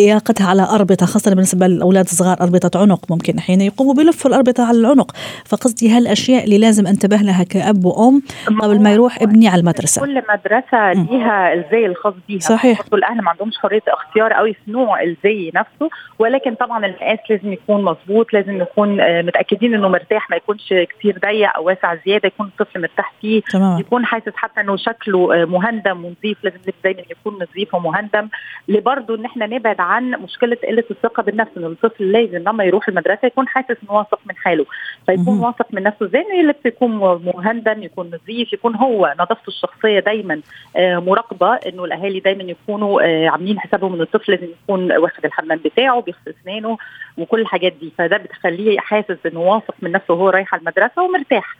إياقتها 0.00 0.46
على 0.46 0.62
أربطة 0.62 1.06
خاصة 1.06 1.34
بالنسبة 1.34 1.66
للأولاد 1.66 2.04
الصغار 2.04 2.40
أربطة 2.40 2.80
عنق 2.80 3.10
ممكن 3.10 3.38
أحيانا 3.38 3.64
يقوموا 3.64 3.94
بلفوا 3.94 4.30
الأربطة 4.30 4.64
على 4.64 4.78
العنق. 4.78 5.12
فقصدي 5.44 5.90
هالأشياء 5.90 6.44
اللي 6.44 6.58
لازم 6.58 6.86
أنتبه 6.86 7.16
لها 7.16 7.44
كأب 7.44 7.84
وأم 7.84 8.22
قبل 8.60 8.82
ما 8.82 8.92
يروح 8.92 9.22
ابني 9.22 9.48
على 9.48 9.60
المدرسة. 9.60 10.00
كل 10.00 10.22
مدرسة 10.34 10.92
ليها 10.92 11.52
الزي 11.54 11.86
الخاص 11.86 12.14
بيها. 12.28 12.40
صحيح. 12.40 12.80
الاهل 12.94 13.22
ما 13.22 13.30
عندهمش 13.30 13.58
حرية 13.58 13.82
اختيار 13.88 14.32
قوي 14.32 14.52
في 14.52 14.70
نوع 14.70 15.02
الزي 15.02 15.52
نفسه 15.54 15.90
ولكن 16.18 16.54
طبعا 16.54 16.86
المقاس 16.86 17.18
لازم 17.34 17.52
يكون 17.52 17.82
مظبوط 17.84 18.32
لازم 18.32 18.58
نكون 18.58 19.22
متأكدين 19.22 19.74
إنه 19.74 19.88
مرتاح 19.88 20.30
ما 20.30 20.36
يكونش 20.36 20.68
كثير 20.68 21.18
ضيق 21.18 21.56
أو 21.56 21.64
واسع 21.66 21.94
زيادة 21.94 22.26
يكون 22.26 22.46
الطفل 22.46 22.80
مرتاح 22.80 23.12
فيه 23.20 23.42
تمام. 23.52 23.80
يكون 23.80 24.06
حاسس 24.06 24.32
حتى 24.34 24.60
إنه 24.60 24.76
شكله 24.76 25.44
مهندم 25.46 26.04
ونظيف 26.04 26.44
لازم 26.44 26.58
دايما 26.84 27.02
يكون 27.10 27.34
نظيف 27.42 27.74
ومهندم. 27.74 28.28
لبرضه 28.68 29.14
إن 29.14 29.24
إحنا 29.24 29.46
نبعد 29.46 29.80
عن 29.80 30.10
مشكلة 30.10 30.56
قلة 30.68 30.84
الثقة 30.90 31.22
بالنفس 31.22 31.50
انه 31.56 31.66
الطفل 31.66 32.12
لازم 32.12 32.38
لما 32.38 32.64
يروح 32.64 32.88
المدرسة 32.88 33.26
يكون 33.26 33.48
حاسس 33.48 33.76
إنه 33.82 33.92
واثق 33.92 34.18
من 34.26 34.36
حاله. 34.36 34.66
فيكون 35.06 35.38
واثق 35.40 35.66
من 35.72 35.82
نفسه 35.82 36.06
إزاي 36.06 36.20
انه 36.22 36.34
يلبس 36.34 36.66
يكون 36.66 36.90
مهندم 37.34 37.82
يكون 37.82 38.06
نظيف 38.06 38.52
يكون 38.52 38.76
هو 38.76 39.14
نظافته 39.20 39.48
الشخصية 39.48 40.00
دايما 40.00 40.40
مراقبة 40.76 41.54
إنه 41.54 41.84
الأهالي 41.84 42.20
دايما 42.20 42.42
يكونوا 42.42 43.02
عاملين 43.30 43.60
حسابهم 43.60 43.94
ان 43.94 44.00
الطفل 44.00 44.32
لازم 44.32 44.46
يكون 44.64 44.92
واخد 44.92 45.24
الحمام 45.24 45.58
بتاعه 45.64 46.00
بيغسل 46.00 46.34
أسنانه 46.40 46.78
وكل 47.24 47.40
الحاجات 47.40 47.72
دي. 47.80 47.92
فده 47.98 48.16
بتخليه 48.16 48.78
حاسس 48.78 49.18
إنه 49.26 49.40
واثق 49.40 49.74
من 49.82 49.92
نفسه 49.92 50.14
وهو 50.14 50.28
رايح 50.28 50.54
المدرسة 50.54 51.02
ومرتاح. 51.02 51.56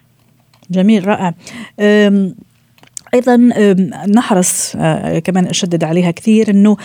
جميل 0.70 1.06
رائع. 1.08 1.34
أيضا 3.14 3.36
نحرص 4.06 4.72
كمان 5.24 5.46
أشدد 5.46 5.84
عليها 5.84 6.10
كثير 6.10 6.50
إنه 6.50 6.76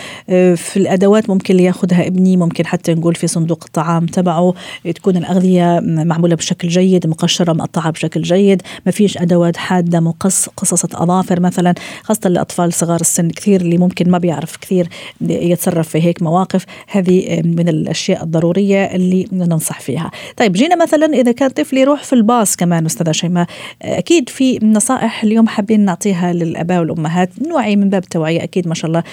في 0.56 0.78
الأدوات 0.78 1.30
ممكن 1.30 1.54
اللي 1.54 1.64
ياخذها 1.64 2.08
ابني 2.08 2.38
ممكن 2.38 2.66
حتى 2.66 2.94
نقول 2.94 3.16
في 3.16 3.28
صندوق 3.28 3.64
الطعام 3.66 4.06
تبعه 4.06 4.54
تكون 4.96 5.18
الأغذية 5.18 5.80
معمولة 5.84 6.36
بشكل 6.36 6.68
جيد 6.68 7.08
مقشرة 7.08 7.54
مقطعة 7.54 7.92
بشكل 7.92 8.22
جيد 8.22 8.62
ما 8.86 8.92
فيش 8.92 9.18
أدوات 9.18 9.58
حادة 9.58 10.00
مقص 10.00 10.48
قصصة 10.48 10.90
أظافر 10.94 11.40
مثلا 11.40 11.74
خاصة 12.04 12.22
الاطفال 12.26 12.74
صغار 12.74 13.02
السن 13.02 13.30
كثير 13.30 13.62
اللي 13.62 13.78
ممكن 13.78 14.12
ما 14.12 14.18
بيعرف 14.18 14.58
كثير 14.58 14.88
يتصرف 15.22 15.90
في 15.90 16.04
هيك 16.04 16.24
مواقف. 16.24 16.66
هذه 16.88 17.42
من 17.46 17.70
الأشياء 17.70 18.24
الضرورية 18.24 18.86
اللي 18.86 19.28
ننصح 19.32 19.80
فيها. 19.80 20.12
طيب 20.38 20.54
جينا 20.54 20.76
مثلا 20.84 21.06
إذا 21.06 21.32
كان 21.32 21.50
طفل 21.50 21.78
يروح 21.78 22.04
في 22.04 22.14
الباص 22.14 22.56
كمان 22.56 22.86
أستاذة 22.86 23.12
شيماء 23.12 23.48
أكيد 23.82 24.30
في 24.30 24.60
نصائح 24.64 25.24
اليوم 25.24 25.48
حابين 25.48 25.86
نعطيها 25.86 26.19
للأباء 26.26 26.80
والأمهات 26.80 27.30
نوعي 27.48 27.76
من 27.76 27.90
باب 27.90 28.04
التوعيه 28.04 28.44
أكيد 28.44 28.68
ما 28.68 28.74
شاء 28.74 28.88
الله 28.88 29.04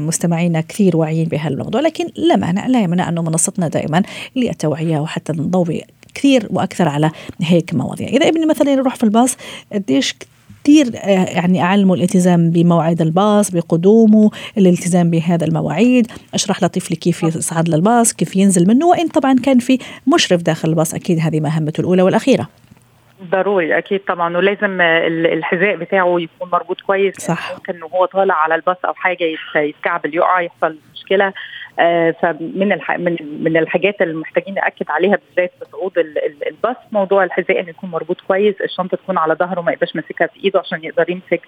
مستمعينا 0.00 0.60
كثير 0.60 0.96
واعيين 0.96 1.28
بهالموضوع 1.28 1.80
لكن 1.80 2.06
لا 2.16 2.36
مانع 2.36 2.66
لا 2.66 2.82
يمنع 2.82 3.08
أنه 3.08 3.22
منصتنا 3.22 3.68
دائما 3.68 4.02
للتوعية 4.36 4.98
وحتى 4.98 5.32
نضوي 5.32 5.82
كثير 6.14 6.46
وأكثر 6.50 6.88
على 6.88 7.10
هيك 7.42 7.74
مواضيع. 7.74 8.08
إذا 8.08 8.28
ابني 8.28 8.46
مثلا 8.46 8.70
يروح 8.70 8.94
في 8.94 9.04
الباص 9.04 9.36
قديش 9.72 10.14
كثير 10.64 10.94
يعني 10.94 11.62
اعلمه 11.62 11.94
الالتزام 11.94 12.50
بموعد 12.50 13.00
الباص 13.00 13.50
بقدومه 13.50 14.30
الالتزام 14.58 15.10
بهذا 15.10 15.44
المواعيد. 15.44 16.06
أشرح 16.34 16.62
لطفلي 16.62 16.96
كيف 16.96 17.22
يصعد 17.22 17.68
للباص 17.68 18.12
كيف 18.12 18.36
ينزل 18.36 18.68
منه 18.68 18.86
وإن 18.86 19.08
طبعا 19.08 19.34
كان 19.34 19.58
في 19.58 19.78
مشرف 20.14 20.42
داخل 20.42 20.68
الباص 20.68 20.94
أكيد 20.94 21.18
هذه 21.18 21.40
مهمته 21.40 21.80
الأولى 21.80 22.02
والأخيرة. 22.02 22.48
ضروري. 23.30 23.78
أكيد 23.78 24.00
طبعا. 24.00 24.36
ولازم 24.36 24.80
الحذاء 24.80 25.76
بتاعه 25.76 26.16
يكون 26.20 26.50
مربوط 26.50 26.80
كويس. 26.80 27.20
صح. 27.20 27.52
ممكن 27.52 27.82
وهو 27.82 28.04
طالع 28.04 28.34
على 28.34 28.54
الباص 28.54 28.76
أو 28.84 28.94
حاجة 28.94 29.24
يتكعبل 29.56 30.14
يقع 30.14 30.40
يحصل 30.40 30.78
مشكلة. 30.94 31.26
آه، 31.26 31.32
فمن 32.22 32.72
الح... 32.72 32.98
من 32.98 33.16
من 33.40 33.56
الحاجات 33.56 34.02
اللي 34.02 34.14
محتاجين 34.14 34.54
نأكد 34.54 34.86
عليها 34.88 35.18
بالذات 35.28 35.52
في 35.58 35.64
صعود 35.72 35.92
الباص 36.46 36.76
موضوع 36.92 37.24
الحذاء 37.24 37.60
انه 37.60 37.68
يكون 37.68 37.90
مربوط 37.90 38.20
كويس 38.20 38.54
الشنطة 38.64 38.96
تكون 38.96 39.18
على 39.18 39.34
ظهره 39.34 39.60
ما 39.60 39.72
يبقاش 39.72 39.96
ماسكها 39.96 40.26
في 40.26 40.44
إيده 40.44 40.60
عشان 40.60 40.84
يقدر 40.84 41.10
يمسك 41.10 41.40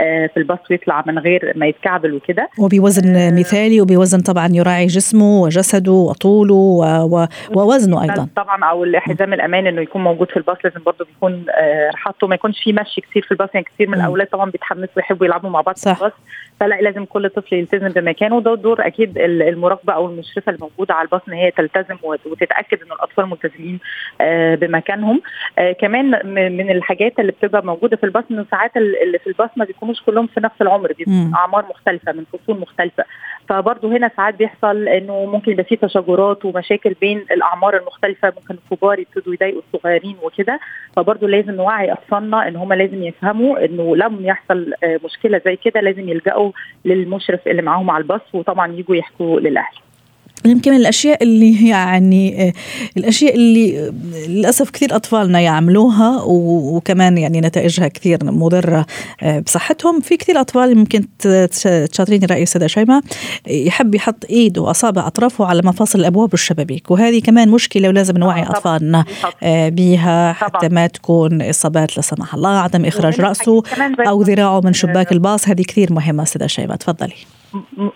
آه، 0.00 0.26
في 0.26 0.36
الباص 0.36 0.58
ويطلع 0.70 1.04
من 1.06 1.18
غير 1.18 1.52
ما 1.56 1.66
يتكعبل 1.66 2.14
وكده. 2.14 2.48
وبوزن 2.58 3.16
آه 3.16 3.30
مثالي 3.30 3.80
وبوزن 3.80 4.20
طبعا 4.20 4.48
يراعي 4.52 4.86
جسمه 4.86 5.40
وجسده 5.40 5.92
وطوله 5.92 6.54
و... 6.54 6.82
و... 6.84 7.26
ووزنه 7.56 8.02
أيضا. 8.02 8.28
طبعا 8.36 8.64
أو 8.64 8.84
الحزام 8.84 9.32
الأمان 9.32 9.66
إنه 9.66 9.80
يكون 9.80 10.04
موجود 10.04 10.30
في 10.30 10.36
الباص 10.36 10.56
لازم 10.64 10.80
برضه 10.86 11.04
بيكون 11.04 11.44
آه 11.50 11.90
حاطه 11.94 12.26
ما 12.26 12.34
يكونش 12.34 12.62
في 12.64 12.72
مشي 12.72 13.00
كثير 13.00 13.22
في 13.22 13.32
الباص 13.32 13.48
يعني 13.54 13.66
كثير 13.74 13.88
من 13.88 13.94
الأولاد 13.94 14.26
طبعا 14.26 14.50
بيتحمسوا 14.50 14.92
ويحبوا 14.96 15.26
يلعبوا 15.26 15.50
مع 15.50 15.60
بعض 15.60 15.76
صح. 15.76 15.92
في 15.92 16.04
الباص. 16.04 16.18
فلا 16.64 16.74
لازم 16.80 17.04
كل 17.04 17.30
طفل 17.30 17.56
يلتزم 17.56 17.88
بمكانه. 17.88 18.36
وده 18.36 18.54
دور 18.54 18.86
أكيد 18.86 19.18
المراقبة 19.18 19.92
أو 19.92 20.06
المشرفة 20.06 20.52
الموجودة 20.52 20.94
على 20.94 21.04
الباص 21.06 21.20
إن 21.28 21.32
هي 21.32 21.50
تلتزم 21.50 21.96
وتتأكد 22.02 22.82
إن 22.82 22.92
الأطفال 22.92 23.26
ملتزمين 23.26 23.78
آه، 24.20 24.54
بمكانهم. 24.54 25.22
آه، 25.58 25.72
كمان 25.72 26.26
من 26.56 26.70
الحاجات 26.70 27.18
اللي 27.18 27.32
بتبقى 27.32 27.64
موجودة 27.64 27.96
في 27.96 28.04
الباص 28.04 28.24
انه 28.30 28.46
ساعات 28.50 28.76
اللي 28.76 29.18
في 29.18 29.26
الباص 29.26 29.50
ما 29.56 29.64
بيكونوش 29.64 30.00
كلهم 30.02 30.26
في 30.26 30.40
نفس 30.40 30.62
العمر 30.62 30.92
بيبقوا 30.92 31.34
أعمار 31.36 31.66
مختلفة 31.70 32.12
من 32.12 32.24
فصول 32.32 32.60
مختلفة. 32.60 33.04
فبرضه 33.48 33.88
هنا 33.96 34.10
ساعات 34.16 34.34
بيحصل 34.34 34.88
إنه 34.88 35.24
ممكن 35.24 35.52
يبقى 35.52 35.64
في 35.64 35.76
تشاجرات 35.76 36.44
ومشاكل 36.44 36.94
بين 37.00 37.18
الأعمار 37.30 37.76
المختلفة 37.76 38.32
ممكن 38.36 38.54
الكبار 38.64 38.98
يبتدوا 38.98 39.34
يضايقوا 39.34 39.62
الصغيرين 39.74 40.16
وكده. 40.22 40.60
فبرضه 40.96 41.28
لازم 41.28 41.50
نوعي 41.50 41.92
أطفالنا 41.92 42.48
إن 42.48 42.56
هم 42.56 42.72
لازم 42.72 43.02
يفهموا 43.02 43.64
إنه 43.64 43.96
لما 43.96 44.22
يحصل 44.28 44.72
آه، 44.84 45.00
مشكلة 45.04 45.40
زي 45.44 45.56
كده 45.56 45.80
لازم 45.80 46.08
يلجأوا 46.08 46.52
للمشرف 46.84 47.48
اللي 47.48 47.62
معاهم 47.62 47.90
على 47.90 48.02
الباص 48.02 48.20
وطبعا 48.32 48.72
يجوا 48.72 48.96
يحكوا 48.96 49.40
للأهل. 49.40 49.76
يمكن 50.46 50.70
من 50.70 50.76
الأشياء 50.76 51.22
اللي 51.22 51.68
يعني 51.74 52.54
الأشياء 52.96 53.34
اللي 53.34 53.92
للأسف 54.28 54.70
كثير 54.70 54.96
أطفالنا 54.96 55.40
يعملوها 55.40 56.22
وكمان 56.26 57.18
يعني 57.18 57.40
نتائجها 57.40 57.88
كثير 57.88 58.18
مضرة 58.22 58.86
بصحتهم. 59.46 60.00
في 60.00 60.16
كثير 60.16 60.40
أطفال 60.40 60.76
ممكن 60.76 61.04
تشاطريني 61.92 62.26
راي 62.26 62.42
استاذه 62.42 62.66
شيماء 62.66 63.02
يحب 63.46 63.94
يحط 63.94 64.24
إيده 64.30 64.62
واصابع 64.62 65.06
أطرافه 65.06 65.46
على 65.46 65.62
مفاصل 65.64 66.00
الأبواب 66.00 66.28
والشبابيك. 66.32 66.90
وهذه 66.90 67.20
كمان 67.20 67.48
مشكلة 67.48 67.88
ولازم 67.88 68.16
نوعي 68.16 68.42
أطفالنا 68.42 69.04
بها 69.68 70.32
حتى 70.32 70.68
ما 70.68 70.86
تكون 70.86 71.42
إصابات 71.42 71.96
لا 71.96 72.02
سمح 72.02 72.34
الله 72.34 72.58
عدم 72.58 72.84
إخراج 72.84 73.20
رأسه 73.20 73.62
أو 74.08 74.22
ذراعه 74.22 74.60
من 74.64 74.72
شباك 74.72 75.12
الباص. 75.12 75.48
هذه 75.48 75.62
كثير 75.62 75.92
مهمة 75.92 76.22
أستاذة 76.22 76.46
شيماء 76.46 76.76
تفضلي. 76.76 77.14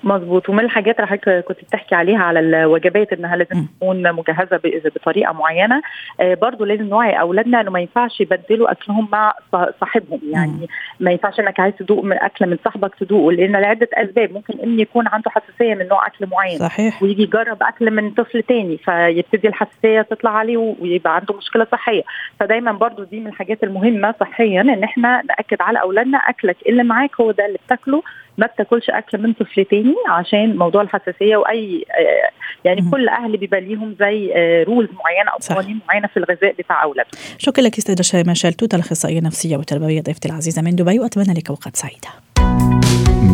مظبوط. 0.04 0.48
ومن 0.48 0.64
الحاجات 0.64 0.96
اللي 0.96 1.06
حضرتك 1.06 1.44
كنت 1.44 1.58
بتحكي 1.64 1.94
عليها 1.94 2.18
على 2.18 2.40
الوجبات 2.40 3.12
إنها 3.12 3.36
لازم 3.36 3.66
تكون 3.80 4.12
مجهزة 4.12 4.60
بطريقة 4.94 5.32
معينة 5.32 5.82
آه 6.20 6.34
برضو 6.34 6.64
لازم 6.64 6.84
نوعي 6.84 7.20
أولادنا 7.20 7.60
إنه 7.60 7.70
ما 7.70 7.80
ينفعش 7.80 8.20
يبدلوا 8.20 8.72
أكلهم 8.72 9.08
مع 9.12 9.34
صاحبهم. 9.80 10.20
يعني 10.30 10.68
ما 11.00 11.10
ينفعش 11.10 11.40
إنك 11.40 11.60
عايز 11.60 11.74
تدوق 11.74 12.04
من 12.04 12.16
أكل 12.18 12.46
من 12.46 12.58
صاحبك 12.64 12.94
تدوقه 12.94 13.32
لأن 13.32 13.52
لعدة 13.56 13.88
أسباب. 13.94 14.32
ممكن 14.32 14.54
ابني 14.60 14.82
يكون 14.82 15.08
عنده 15.08 15.30
حساسية 15.30 15.74
من 15.74 15.88
نوع 15.88 16.06
أكل 16.06 16.26
معين 16.26 16.58
صحيح. 16.58 17.02
ويجي 17.02 17.22
يجرب 17.22 17.62
أكل 17.62 17.90
من 17.90 18.10
طفل 18.10 18.42
تاني 18.42 18.76
فيبتدي 18.76 19.48
الحساسية 19.48 20.02
تطلع 20.02 20.30
عليه 20.30 20.56
ويبقى 20.80 21.14
عنده 21.16 21.34
مشكلة 21.34 21.66
صحية. 21.72 22.02
فدايما 22.40 22.72
برضو 22.72 23.02
دي 23.04 23.20
من 23.20 23.26
الحاجات 23.26 23.64
المهمة 23.64 24.14
صحيا 24.20 24.60
إن 24.60 24.84
إحنا 24.84 25.22
نأكد 25.28 25.56
على 25.62 25.80
أولادنا 25.80 26.18
أكلك 26.18 26.56
اللي 26.68 26.82
معاك 26.84 27.20
هو 27.20 27.30
ده 27.30 27.46
اللي 27.46 27.58
بتاكله 27.66 28.02
ما 28.38 28.47
بتاكلش 28.47 28.90
أكل 28.90 29.23
من 29.23 29.33
طفل 29.33 29.64
تاني 29.64 29.95
عشان 30.09 30.57
موضوع 30.57 30.83
الحساسية 30.83 31.37
وأي 31.37 31.85
آه، 31.90 32.30
يعني 32.64 32.80
م. 32.80 32.90
كل 32.90 33.09
أهل 33.09 33.37
بيبقى 33.37 33.61
ليهم 33.61 33.97
زي 34.00 34.33
رولز 34.68 34.88
آه، 34.88 34.95
معينة 35.04 35.30
أو 35.33 35.54
قوانين 35.54 35.80
معينة 35.88 36.07
في 36.07 36.16
الغذاء 36.16 36.54
بتاع 36.59 36.83
أولادهم. 36.83 37.11
شكرا 37.38 37.64
لك 37.64 37.78
أستاذة 37.78 38.02
شيماء 38.02 38.35
شلتوت 38.35 38.75
الأخصائية 38.75 39.18
النفسية 39.18 39.57
والتربوية 39.57 40.00
ضيفتي 40.00 40.28
العزيزة 40.28 40.62
من 40.62 40.76
دبي 40.76 40.99
وأتمنى 41.00 41.35
لك 41.38 41.49
اوقات 41.50 41.76
سعيدة. 41.76 42.09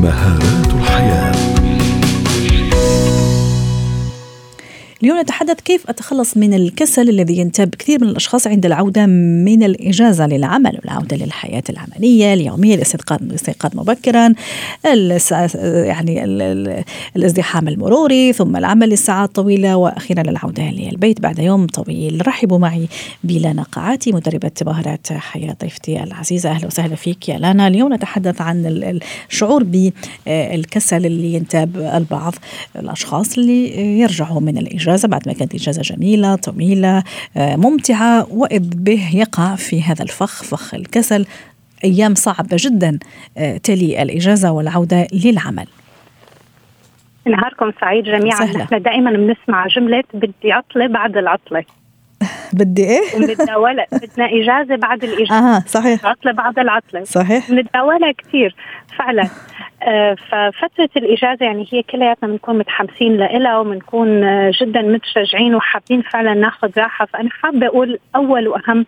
مهارات 0.03 0.67
الحياة 0.75 1.54
اليوم 5.03 5.21
نتحدث 5.21 5.61
كيف 5.61 5.91
أتخلص 5.91 6.37
من 6.37 6.55
الكسل 6.55 7.09
الذي 7.09 7.39
ينتاب 7.39 7.75
كثير 7.75 8.05
من 8.05 8.09
الأشخاص 8.09 8.47
عند 8.47 8.67
العودة 8.67 9.07
من 9.07 9.63
الإجازة 9.63 10.27
للعمل 10.27 10.79
والعودة 10.83 11.17
للحياة 11.17 11.63
العملية 11.71 12.35
اليومية 12.35 12.75
الاستيقاظ 12.75 13.23
الاستيقاظ 13.23 13.77
مبكرا 13.77 14.35
يعني 15.65 16.25
الازدحام 17.17 17.69
المروري 17.69 18.33
ثم 18.33 18.57
العمل 18.57 18.89
لساعات 18.89 19.35
طويلة 19.35 19.77
وأخيرا 19.77 20.21
العودة 20.21 20.63
للبيت 20.71 21.21
بعد 21.21 21.39
يوم 21.39 21.67
طويل. 21.67 22.27
رحبوا 22.27 22.59
معي 22.59 22.89
بلانا 23.25 23.63
قاعاتي 23.63 24.13
مدربة 24.13 24.51
مهارات 24.67 25.13
حياة 25.13 25.57
ضيفتي 25.63 26.03
العزيزة. 26.03 26.51
أهلا 26.51 26.67
وسهلا 26.67 26.95
فيك 26.95 27.29
يا 27.29 27.39
لانا 27.39 27.67
اليوم 27.69 27.95
نتحدث 27.95 28.41
عن 28.41 28.63
الشعور 29.31 29.65
بالكسل 29.65 31.07
اللي 31.07 31.35
ينتاب 31.35 31.77
البعض 31.77 32.35
الأشخاص 32.77 33.39
اللي 33.39 33.99
يرجعوا 34.01 34.41
من 34.41 34.59
الإجازة. 34.59 34.94
الإجازة 34.95 35.09
بعد 35.09 35.29
ما 35.29 35.33
كانت 35.33 35.55
إجازة 35.55 35.83
جميلة 35.83 36.37
طويلة 36.37 37.03
آه، 37.37 37.57
ممتعة 37.57 38.27
وإذ 38.31 38.71
به 38.77 39.17
يقع 39.17 39.55
في 39.55 39.83
هذا 39.83 40.03
الفخ 40.03 40.43
فخ 40.43 40.75
الكسل 40.75 41.27
أيام 41.85 42.15
صعبة 42.15 42.57
جدا 42.57 42.99
آه، 43.39 43.57
تلي 43.57 44.03
الإجازة 44.03 44.53
والعودة 44.53 45.07
للعمل. 45.25 45.67
نهاركم 47.27 47.73
سعيد 47.81 48.05
جميعا. 48.05 48.45
نحن 48.45 48.83
دائما 48.83 49.11
بنسمع 49.11 49.67
جملة 49.67 50.05
بدي 50.15 50.53
عطلة 50.53 50.87
بعد 50.87 51.17
العطلة. 51.17 51.65
بدي 52.53 52.85
إيه؟ 52.85 53.17
وبنتداولها 53.17 53.87
بدنا 53.93 54.27
إجازة 54.27 54.77
بعد 54.77 55.05
الإجازة. 55.05 55.39
أها 55.39 55.65
صحيح. 55.67 56.07
عطله 56.07 56.33
بعد 56.33 56.59
العطلة. 56.59 57.05
صحيح. 57.05 57.51
بنتداولها 57.51 58.13
كثير 58.13 58.55
فعلا. 58.99 59.29
آه، 59.83 60.15
ففترة 60.15 60.89
الإجازة 60.97 61.47
يعني 61.47 61.69
هي 61.73 61.83
كلياتنا 61.83 62.29
بنكون 62.29 62.59
متحمسين 62.59 63.17
لها 63.17 63.59
وبنكون 63.59 64.25
آه، 64.25 64.53
جدا 64.61 64.83
متشجعين 64.83 65.55
وحابين 65.55 66.03
فعلا 66.03 66.35
ناخذ 66.35 66.71
راحة. 66.79 67.07
فأنا 67.07 67.29
حابة 67.31 67.67
أقول 67.67 67.99
أول 68.17 68.49
وأهم 68.49 68.87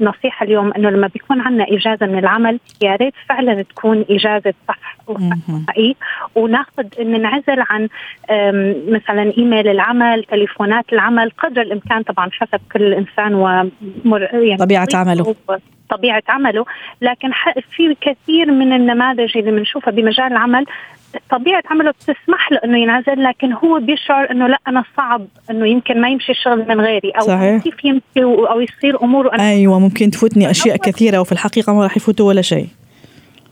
نصيحة 0.00 0.44
اليوم 0.46 0.72
إنه 0.72 0.90
لما 0.90 1.06
بيكون 1.06 1.40
عندنا 1.40 1.66
إجازة 1.68 2.06
من 2.06 2.18
العمل 2.18 2.60
يا 2.82 2.96
ريت 2.96 3.14
فعلا 3.28 3.62
تكون 3.62 4.04
إجازة 4.10 4.54
صح 4.68 4.96
وحقيقي 5.06 5.94
وناخذ 6.34 6.84
ننعزل 6.98 7.64
عن 7.70 7.88
مثلا 8.88 9.32
إيميل 9.38 9.68
العمل، 9.68 10.24
تليفونات 10.24 10.92
العمل 10.92 11.30
قدر 11.38 11.62
الإمكان 11.62 12.02
طبعا 12.02 12.30
حسب 12.32 12.60
كل 12.72 12.94
إنسان 12.94 13.34
ومر 13.34 14.28
يعني 14.32 14.56
طبيعة 14.56 14.88
عمله. 14.94 15.34
طبيعة 15.90 16.22
عمله. 16.28 16.64
لكن 17.00 17.30
في 17.70 17.96
كثير 18.00 18.50
من 18.50 18.72
النماذج 18.72 19.38
اللي 19.38 19.50
بنشوفها 19.50 19.92
بمجال 19.92 20.26
العمل 20.26 20.64
طبيعة 21.30 21.62
عمله 21.70 21.90
بتسمح 21.90 22.52
له 22.52 22.58
إنه 22.64 22.78
ينعزل 22.78 23.22
لكن 23.22 23.52
هو 23.52 23.80
بيشعر 23.80 24.30
إنه 24.30 24.46
لا 24.46 24.58
أنا 24.68 24.84
صعب 24.96 25.26
إنه 25.50 25.66
يمكن 25.66 26.00
ما 26.00 26.08
يمشي 26.08 26.32
الشغل 26.32 26.68
من 26.68 26.80
غيري 26.80 27.10
أو 27.10 27.26
صحيح. 27.26 27.62
كيف 27.62 27.84
يمشي 27.84 28.24
أو 28.24 28.60
يصير 28.60 29.02
أموره 29.02 29.34
أنا 29.34 29.50
أيوه 29.50 29.78
ممكن 29.78 30.10
تفوتني 30.10 30.50
أشياء 30.50 30.76
كثيرة 30.76 31.18
وفي 31.18 31.32
الحقيقة 31.32 31.72
ما 31.72 31.82
راح 31.82 31.96
يفوتوا 31.96 32.28
ولا 32.28 32.42
شيء 32.42 32.66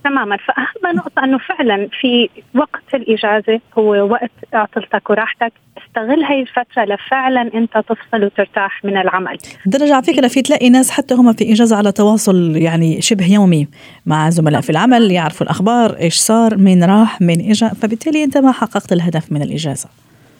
تماما. 0.05 0.37
فأهم 0.37 0.97
نقطة 0.97 1.25
أنه 1.25 1.39
فعلا 1.39 1.89
في 2.01 2.29
وقت 2.55 2.95
الإجازة 2.95 3.61
هو 3.79 4.11
وقت 4.11 4.31
عطلتك 4.53 5.11
وراحتك. 5.11 5.53
استغل 5.79 6.25
هاي 6.25 6.41
الفترة 6.41 6.85
لفعلا 6.85 7.55
أنت 7.55 7.73
تفصل 7.73 8.25
وترتاح 8.25 8.85
من 8.85 8.97
العمل. 8.97 9.39
درجة 9.67 9.95
على 9.95 10.03
فكرة 10.03 10.29
في 10.29 10.43
تلاقي 10.43 10.71
ناس 10.71 10.91
حتى 10.91 11.15
هم 11.15 11.33
في 11.33 11.53
إجازة 11.53 11.77
على 11.77 11.93
تواصل 11.93 12.57
يعني 12.57 13.01
شبه 13.01 13.33
يومي 13.33 13.69
مع 14.07 14.31
زملاء 14.31 14.61
في 14.61 14.71
العمل 14.71 15.11
يعرفوا 15.11 15.47
الأخبار 15.47 15.97
إيش 16.01 16.15
صار 16.15 16.57
مين 16.57 16.85
راح 16.85 17.21
مين 17.21 17.51
إجا. 17.51 17.69
فبالتالي 17.69 18.25
أنت 18.25 18.39
ما 18.39 18.53
حققت 18.53 18.93
الهدف 18.93 19.33
من 19.33 19.43
الإجازة. 19.43 19.89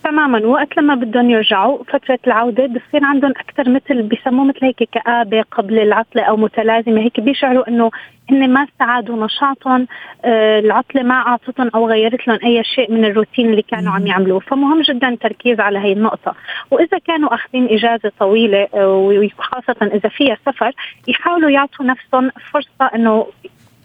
تماما. 0.05 0.47
وقت 0.47 0.77
لما 0.77 0.95
بدهم 0.95 1.31
يرجعوا 1.31 1.85
فترة 1.85 2.19
العودة 2.27 2.67
بصير 2.67 3.05
عندهم 3.05 3.31
أكثر 3.31 3.71
مثل 3.71 4.03
بيسموه 4.03 4.45
مثل 4.45 4.59
هيك 4.63 4.89
كآبة 4.93 5.43
قبل 5.43 5.79
العطلة 5.79 6.23
أو 6.23 6.37
متلازمة. 6.37 7.01
هيك 7.01 7.21
بيشعروا 7.21 7.69
إنه 7.69 7.91
هن 8.31 8.51
ما 8.51 8.65
استعادوا 8.65 9.25
نشاطهم 9.25 9.87
آه 10.25 10.59
العطلة 10.59 11.03
ما 11.03 11.15
أعطتهم 11.15 11.71
أو 11.75 11.89
غيرت 11.89 12.29
لهم 12.29 12.39
أي 12.45 12.65
شيء 12.65 12.93
من 12.93 13.05
الروتين 13.05 13.51
اللي 13.51 13.63
كانوا 13.63 13.93
عم 13.93 14.07
يعملوه. 14.07 14.41
فمهم 14.41 14.83
جدا 14.83 15.09
التركيز 15.09 15.61
على 15.61 15.79
هي 15.79 15.93
النقطة. 15.93 16.35
وإذا 16.71 16.99
كانوا 16.99 17.35
أخذين 17.35 17.69
إجازة 17.71 18.13
طويلة 18.19 18.69
آه 18.75 19.29
وخاصة 19.39 19.77
إذا 19.83 20.09
فيها 20.09 20.37
سفر 20.47 20.73
يحاولوا 21.09 21.51
يعطوا 21.51 21.87
نفسهم 21.87 22.31
فرصة 22.53 22.91
إنه 22.95 23.27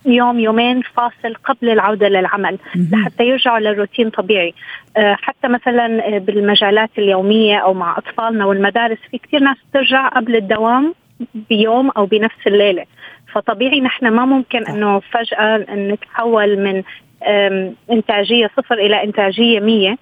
يوم 0.06 0.40
يومين 0.40 0.82
فاصل 0.82 1.34
قبل 1.44 1.70
العودة 1.70 2.08
للعمل 2.10 2.58
لحتى 2.92 3.24
يرجعوا 3.24 3.60
للروتين 3.60 4.10
طبيعي 4.10 4.54
آه، 4.98 5.18
حتى 5.22 5.48
مثلا 5.48 6.18
بالمجالات 6.18 6.90
اليومية 6.98 7.58
أو 7.58 7.74
مع 7.74 7.98
أطفالنا 7.98 8.46
والمدارس 8.46 8.98
في 9.12 9.18
كثير 9.18 9.40
ناس 9.40 9.58
بترجع 9.70 10.08
قبل 10.08 10.36
الدوام 10.36 10.94
بيوم 11.50 11.90
أو 11.90 12.06
بنفس 12.06 12.48
الليلة. 12.48 12.86
فطبيعي 13.34 13.82
نحن 13.82 14.08
ما 14.08 14.26
ممكن 14.26 14.66
إنه 14.68 15.00
فجأة 15.00 15.58
نتحول 15.76 16.60
من 16.60 16.84
إنتاجية 17.92 18.50
صفر 18.58 18.76
إلى 18.76 19.04
إنتاجية 19.04 19.60
مية 19.60 19.98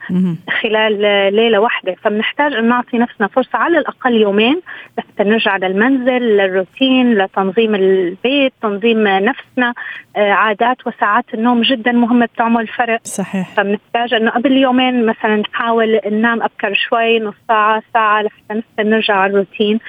خلال 0.62 1.02
ليلة 1.36 1.60
واحدة. 1.60 1.96
فبنحتاج 2.04 2.54
أن 2.54 2.68
نعطي 2.68 2.98
نفسنا 2.98 3.28
فرصة 3.28 3.58
على 3.58 3.78
الأقل 3.78 4.14
يومين 4.14 4.62
لحتى 4.98 5.24
نرجع 5.24 5.58
للمنزل 5.58 6.22
للروتين 6.22 7.14
لتنظيم 7.18 7.76
البيت 7.76 8.54
تنظيم 8.62 9.08
نفسنا. 9.08 9.74
آه، 10.16 10.32
عادات 10.32 10.88
وساعات 10.88 11.26
النوم 11.34 11.62
جدا 11.62 11.92
مهمة 11.92 12.26
بتعمل 12.26 12.68
فرق. 12.68 13.00
صحيح. 13.04 13.54
فبنحتاج 13.56 14.14
أنه 14.14 14.32
قبل 14.32 14.52
يومين 14.52 15.06
مثلا 15.06 15.36
نحاول 15.36 16.00
ننام 16.06 16.42
أبكر 16.42 16.74
شوي 16.74 17.20
نص 17.20 17.36
ساعة 17.48 17.84
ساعة 17.94 18.22
لحتى 18.22 18.64
نرجع 18.80 19.16
على 19.16 19.32
الروتين. 19.32 19.80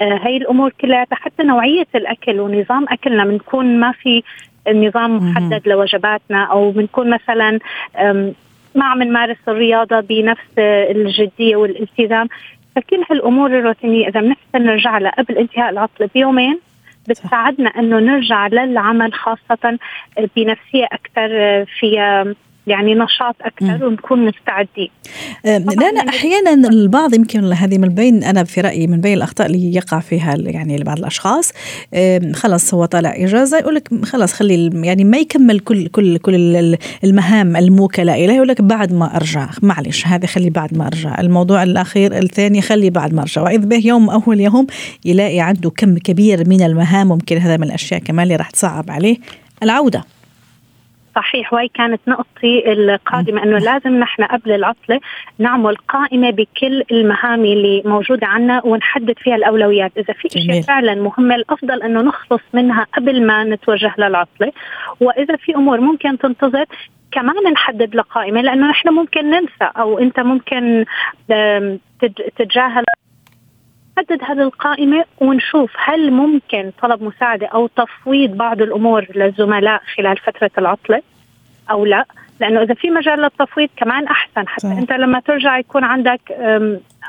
آه، 0.00 0.20
هاي 0.22 0.36
الأمور 0.36 0.70
كلها 0.80 1.06
حتى 1.12 1.42
نوعية 1.42 1.86
الأكل 1.94 2.40
ونظام 2.40 2.86
أكلنا 2.88 3.24
بنكون 3.24 3.80
ما 3.80 3.92
في 3.92 4.22
نظام 4.68 5.16
محدد 5.16 5.68
لوجباتنا 5.68 6.44
أو 6.44 6.70
بنكون 6.70 7.10
مثلا 7.10 7.58
ما 8.74 8.84
عم 8.84 9.02
نمارس 9.02 9.36
الرياضة 9.48 10.00
بنفس 10.00 10.58
الجدية 10.58 11.56
والالتزام. 11.56 12.28
فكل 12.76 13.04
هالأمور 13.10 13.58
الروتينية 13.58 14.08
إذا 14.08 14.20
بنحسن 14.20 14.66
نرجع 14.66 14.98
لها 14.98 15.10
قبل 15.10 15.38
انتهاء 15.38 15.70
العطله 15.70 16.10
بيومين 16.14 16.60
بتساعدنا 17.08 17.70
إنه 17.70 17.98
نرجع 17.98 18.46
للعمل 18.46 19.14
خاصة 19.14 19.78
بنفسية 20.36 20.84
أكثر 20.84 21.64
فيها 21.64 22.34
يعني 22.66 22.94
نشاط 22.94 23.36
أكثر 23.40 23.86
ونكون 23.86 24.26
مستعدين. 24.26 24.90
لا 25.44 25.92
لا 25.92 26.08
أحيانا 26.08 26.68
البعض 26.68 27.14
يمكن 27.14 27.52
هذه 27.52 27.78
من 27.78 27.88
بين 27.88 28.24
أنا 28.24 28.44
في 28.44 28.60
رأيي 28.60 28.86
من 28.86 29.00
بين 29.00 29.14
الأخطاء 29.16 29.46
اللي 29.46 29.74
يقع 29.74 30.00
فيها 30.00 30.34
يعني 30.38 30.76
لبعض 30.76 30.98
الأشخاص. 30.98 31.52
خلص 32.34 32.74
هو 32.74 32.84
طالع 32.84 33.14
إجازة 33.16 33.58
يقول 33.58 33.74
لك 33.74 33.88
خلاص 34.04 34.32
خلي 34.32 34.70
يعني 34.74 35.04
ما 35.04 35.16
يكمل 35.16 35.60
كل 35.60 35.86
كل 35.86 36.18
كل 36.18 36.76
المهام 37.04 37.56
الموكلة 37.56 38.14
إليه 38.14 38.34
يقول 38.34 38.48
لك 38.48 38.60
بعد 38.60 38.92
ما 38.92 39.16
أرجع 39.16 39.48
معلش 39.62 40.06
هذا 40.06 40.26
خلي 40.26 40.50
بعد 40.50 40.76
ما 40.78 40.86
أرجع. 40.86 41.20
الموضوع 41.20 41.62
الأخير 41.62 42.18
الثاني 42.18 42.62
خلي 42.62 42.90
بعد 42.90 43.14
ما 43.14 43.22
أرجع. 43.22 43.42
وإذ 43.42 43.66
به 43.66 43.82
يوم 43.84 44.10
أول 44.10 44.40
يوم 44.40 44.66
يلاقي 45.04 45.40
عنده 45.40 45.70
كم 45.70 45.98
كبير 45.98 46.48
من 46.48 46.62
المهام 46.62 47.08
ممكن 47.08 47.36
هذا 47.36 47.56
من 47.56 47.64
الأشياء 47.64 48.00
كمان 48.00 48.22
اللي 48.22 48.36
راح 48.36 48.50
تصعب 48.50 48.90
عليه 48.90 49.16
العودة. 49.62 50.04
صحيح 51.14 51.52
وهي 51.52 51.68
كانت 51.68 52.00
نقطتي 52.08 52.72
القادمة 52.72 53.42
أنه 53.42 53.58
لازم 53.58 53.96
نحن 53.98 54.24
قبل 54.24 54.52
العطلة 54.52 55.00
نعمل 55.38 55.76
قائمة 55.76 56.30
بكل 56.30 56.84
المهام 56.92 57.44
اللي 57.44 57.82
موجودة 57.84 58.26
عنا 58.26 58.60
ونحدد 58.64 59.18
فيها 59.18 59.36
الأولويات. 59.36 59.92
إذا 59.96 60.14
في 60.14 60.28
شيء 60.28 60.62
فعلا 60.62 60.94
مهمة 60.94 61.34
الأفضل 61.34 61.82
أنه 61.82 62.02
نخلص 62.02 62.42
منها 62.52 62.86
قبل 62.96 63.26
ما 63.26 63.44
نتوجه 63.44 63.94
للعطلة. 63.98 64.52
وإذا 65.00 65.36
في 65.36 65.54
أمور 65.54 65.80
ممكن 65.80 66.18
تنتظر 66.18 66.64
كمان 67.12 67.52
نحدد 67.52 67.94
له 67.94 68.02
قائمة 68.02 68.40
لأنه 68.40 68.70
نحن 68.70 68.88
ممكن 68.88 69.30
ننسى 69.30 69.70
أو 69.76 69.98
أنت 69.98 70.20
ممكن 70.20 70.84
تتجاهل 72.36 72.84
نحدد 74.00 74.22
هذه 74.24 74.42
القائمة 74.42 75.04
ونشوف 75.20 75.72
هل 75.84 76.10
ممكن 76.10 76.72
طلب 76.82 77.02
مساعدة 77.02 77.46
أو 77.46 77.66
تفويض 77.66 78.30
بعض 78.36 78.62
الأمور 78.62 79.06
للزملاء 79.14 79.82
خلال 79.96 80.16
فترة 80.16 80.50
العطلة 80.58 81.02
أو 81.70 81.84
لا. 81.84 82.04
لأنه 82.40 82.62
إذا 82.62 82.74
في 82.74 82.90
مجال 82.90 83.20
للتفويض 83.20 83.68
كمان 83.76 84.06
أحسن. 84.06 84.48
حتى 84.48 84.68
صح. 84.68 84.76
أنت 84.78 84.92
لما 84.92 85.20
ترجع 85.20 85.58
يكون 85.58 85.84
عندك 85.84 86.20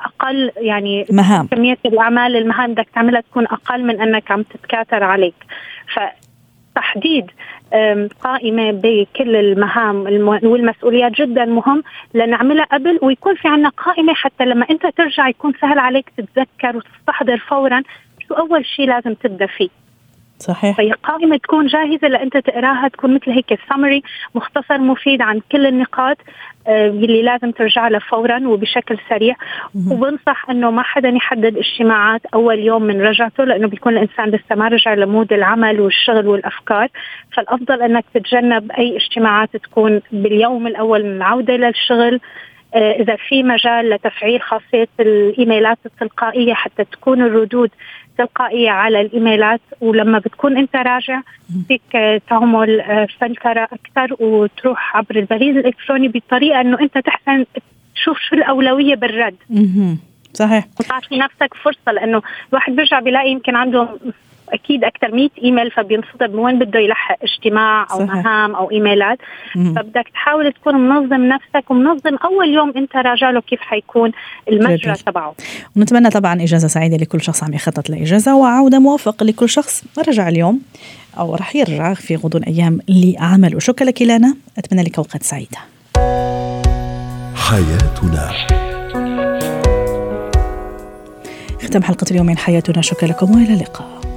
أقل 0.05 0.51
يعني 0.57 1.05
مهام. 1.11 1.47
كمية 1.47 1.77
الأعمال 1.85 2.35
المهام 2.35 2.73
بدك 2.73 2.87
تعملها 2.95 3.21
تكون 3.21 3.45
أقل 3.45 3.83
من 3.83 4.01
أنك 4.01 4.31
عم 4.31 4.43
تتكاثر 4.43 5.03
عليك. 5.03 5.35
فتحديد 6.91 7.31
قائمة 8.23 8.71
بكل 8.71 9.35
المهام 9.35 10.01
والمسؤوليات 10.43 11.11
جدا 11.11 11.45
مهم 11.45 11.83
لنعملها 12.13 12.65
قبل 12.65 12.99
ويكون 13.01 13.35
في 13.35 13.47
عنا 13.47 13.69
قائمة 13.69 14.13
حتى 14.13 14.45
لما 14.45 14.65
أنت 14.69 14.87
ترجع 14.97 15.27
يكون 15.27 15.53
سهل 15.61 15.79
عليك 15.79 16.09
تتذكر 16.17 16.77
وتستحضر 16.77 17.37
فورا 17.37 17.83
شو 18.27 18.33
أول 18.33 18.65
شيء 18.65 18.87
لازم 18.87 19.13
تبدأ 19.13 19.45
فيه. 19.45 19.69
صحيح. 20.41 20.77
فهي 20.77 20.91
قائمة 20.91 21.37
تكون 21.37 21.67
جاهزة 21.67 22.07
لأنت 22.07 22.37
تقراها 22.37 22.87
تكون 22.87 23.15
مثل 23.15 23.31
هيك 23.31 23.59
سمري 23.69 24.03
مختصر 24.35 24.77
مفيد 24.77 25.21
عن 25.21 25.41
كل 25.51 25.65
النقاط 25.65 26.17
آه، 26.67 26.87
اللي 26.87 27.21
لازم 27.21 27.51
ترجع 27.51 27.87
لها 27.87 27.99
فورا 27.99 28.47
وبشكل 28.47 28.97
سريع. 29.09 29.35
وبنصح 29.91 30.49
إنه 30.49 30.71
ما 30.71 30.81
حدا 30.81 31.09
يحدد 31.09 31.57
اجتماعات 31.57 32.21
أول 32.33 32.59
يوم 32.59 32.83
من 32.83 33.01
رجعته 33.01 33.43
لأنه 33.43 33.67
بيكون 33.67 33.93
الإنسان 33.93 34.29
لسه 34.29 34.55
ما 34.55 34.67
رجع 34.67 34.93
لمود 34.93 35.33
العمل 35.33 35.79
والشغل 35.79 36.27
والأفكار. 36.27 36.87
فالأفضل 37.33 37.81
إنك 37.81 38.05
تتجنب 38.13 38.71
أي 38.71 38.97
اجتماعات 38.97 39.57
تكون 39.57 40.01
باليوم 40.11 40.67
الأول 40.67 41.03
من 41.03 41.17
العوده 41.17 41.55
للشغل 41.55 42.15
آه، 42.15 42.19
إذا 42.75 43.15
في 43.15 43.43
مجال 43.43 43.89
لتفعيل 43.89 44.41
خاصية 44.41 44.87
الإيميلات 44.99 45.77
التلقائية 45.85 46.53
حتى 46.53 46.83
تكون 46.83 47.21
الردود 47.21 47.69
تلقائية 48.17 48.69
على 48.69 49.01
الإيميلات 49.01 49.61
ولما 49.81 50.19
بتكون 50.19 50.57
أنت 50.57 50.75
راجع 50.75 51.21
فيك 51.67 52.21
تعمل 52.29 52.81
آه، 52.81 53.07
فلترة 53.19 53.63
أكثر 53.63 54.23
وتروح 54.23 54.97
عبر 54.97 55.15
البريد 55.15 55.57
الإلكتروني 55.57 56.07
بطريقة 56.07 56.61
إنه 56.61 56.79
أنت 56.81 56.97
تحسن 56.97 57.45
تشوف 57.95 58.17
شو 58.19 58.35
الأولوية 58.35 58.95
بالرد. 58.95 59.35
صحيح. 60.33 60.65
تعطي 60.89 61.17
نفسك 61.17 61.53
فرصة 61.63 61.91
لأنه 61.91 62.21
الواحد 62.49 62.75
بيرجع 62.75 62.99
بيلاقي 62.99 63.31
يمكن 63.31 63.55
عنده 63.55 63.87
أكيد 64.53 64.83
أكثر 64.83 65.15
100 65.15 65.29
إيميل 65.43 65.71
فبينصدم 65.71 66.39
وين 66.39 66.59
بده 66.59 66.79
يلحق 66.79 67.17
اجتماع 67.23 67.87
أو 67.91 67.97
صحيح. 67.97 68.13
مهام 68.13 68.55
أو 68.55 68.71
إيميلات. 68.71 69.17
مم. 69.55 69.73
فبدك 69.73 70.09
تحاول 70.13 70.53
تكون 70.53 70.75
منظم 70.75 71.21
نفسك 71.21 71.71
ومنظم 71.71 72.15
أول 72.15 72.49
يوم 72.53 72.73
أنت 72.77 72.95
راجع 72.95 73.29
له 73.29 73.41
كيف 73.41 73.59
حيكون 73.61 74.11
المجرى 74.49 74.93
تبعه. 75.05 75.35
ونتمنى 75.77 76.09
طبعا 76.09 76.41
إجازة 76.41 76.67
سعيدة 76.67 76.97
لكل 76.97 77.21
شخص 77.21 77.43
عم 77.43 77.53
يخطط 77.53 77.89
لإجازة 77.89 78.35
وعودة 78.35 78.79
موفقه 78.79 79.23
لكل 79.23 79.49
شخص 79.49 79.83
رجع 80.07 80.27
اليوم 80.27 80.61
أو 81.19 81.35
رح 81.35 81.55
يرجع 81.55 81.93
في 81.93 82.15
غضون 82.15 82.43
أيام 82.43 82.79
لعمل 82.89 83.55
وشكرا 83.55 83.87
لك 83.87 84.01
لانا 84.01 84.35
أتمنى 84.57 84.83
لك 84.83 84.97
أوقات 84.97 85.23
سعيدة. 85.23 85.57
حياتنا. 87.35 88.31
ختام 91.61 91.83
حلقة 91.83 92.05
اليوم 92.11 92.25
من 92.25 92.37
حياتنا. 92.37 92.81
شكرا 92.81 93.09
لكم 93.09 93.31
وإلى 93.31 93.53
اللقاء. 93.53 94.10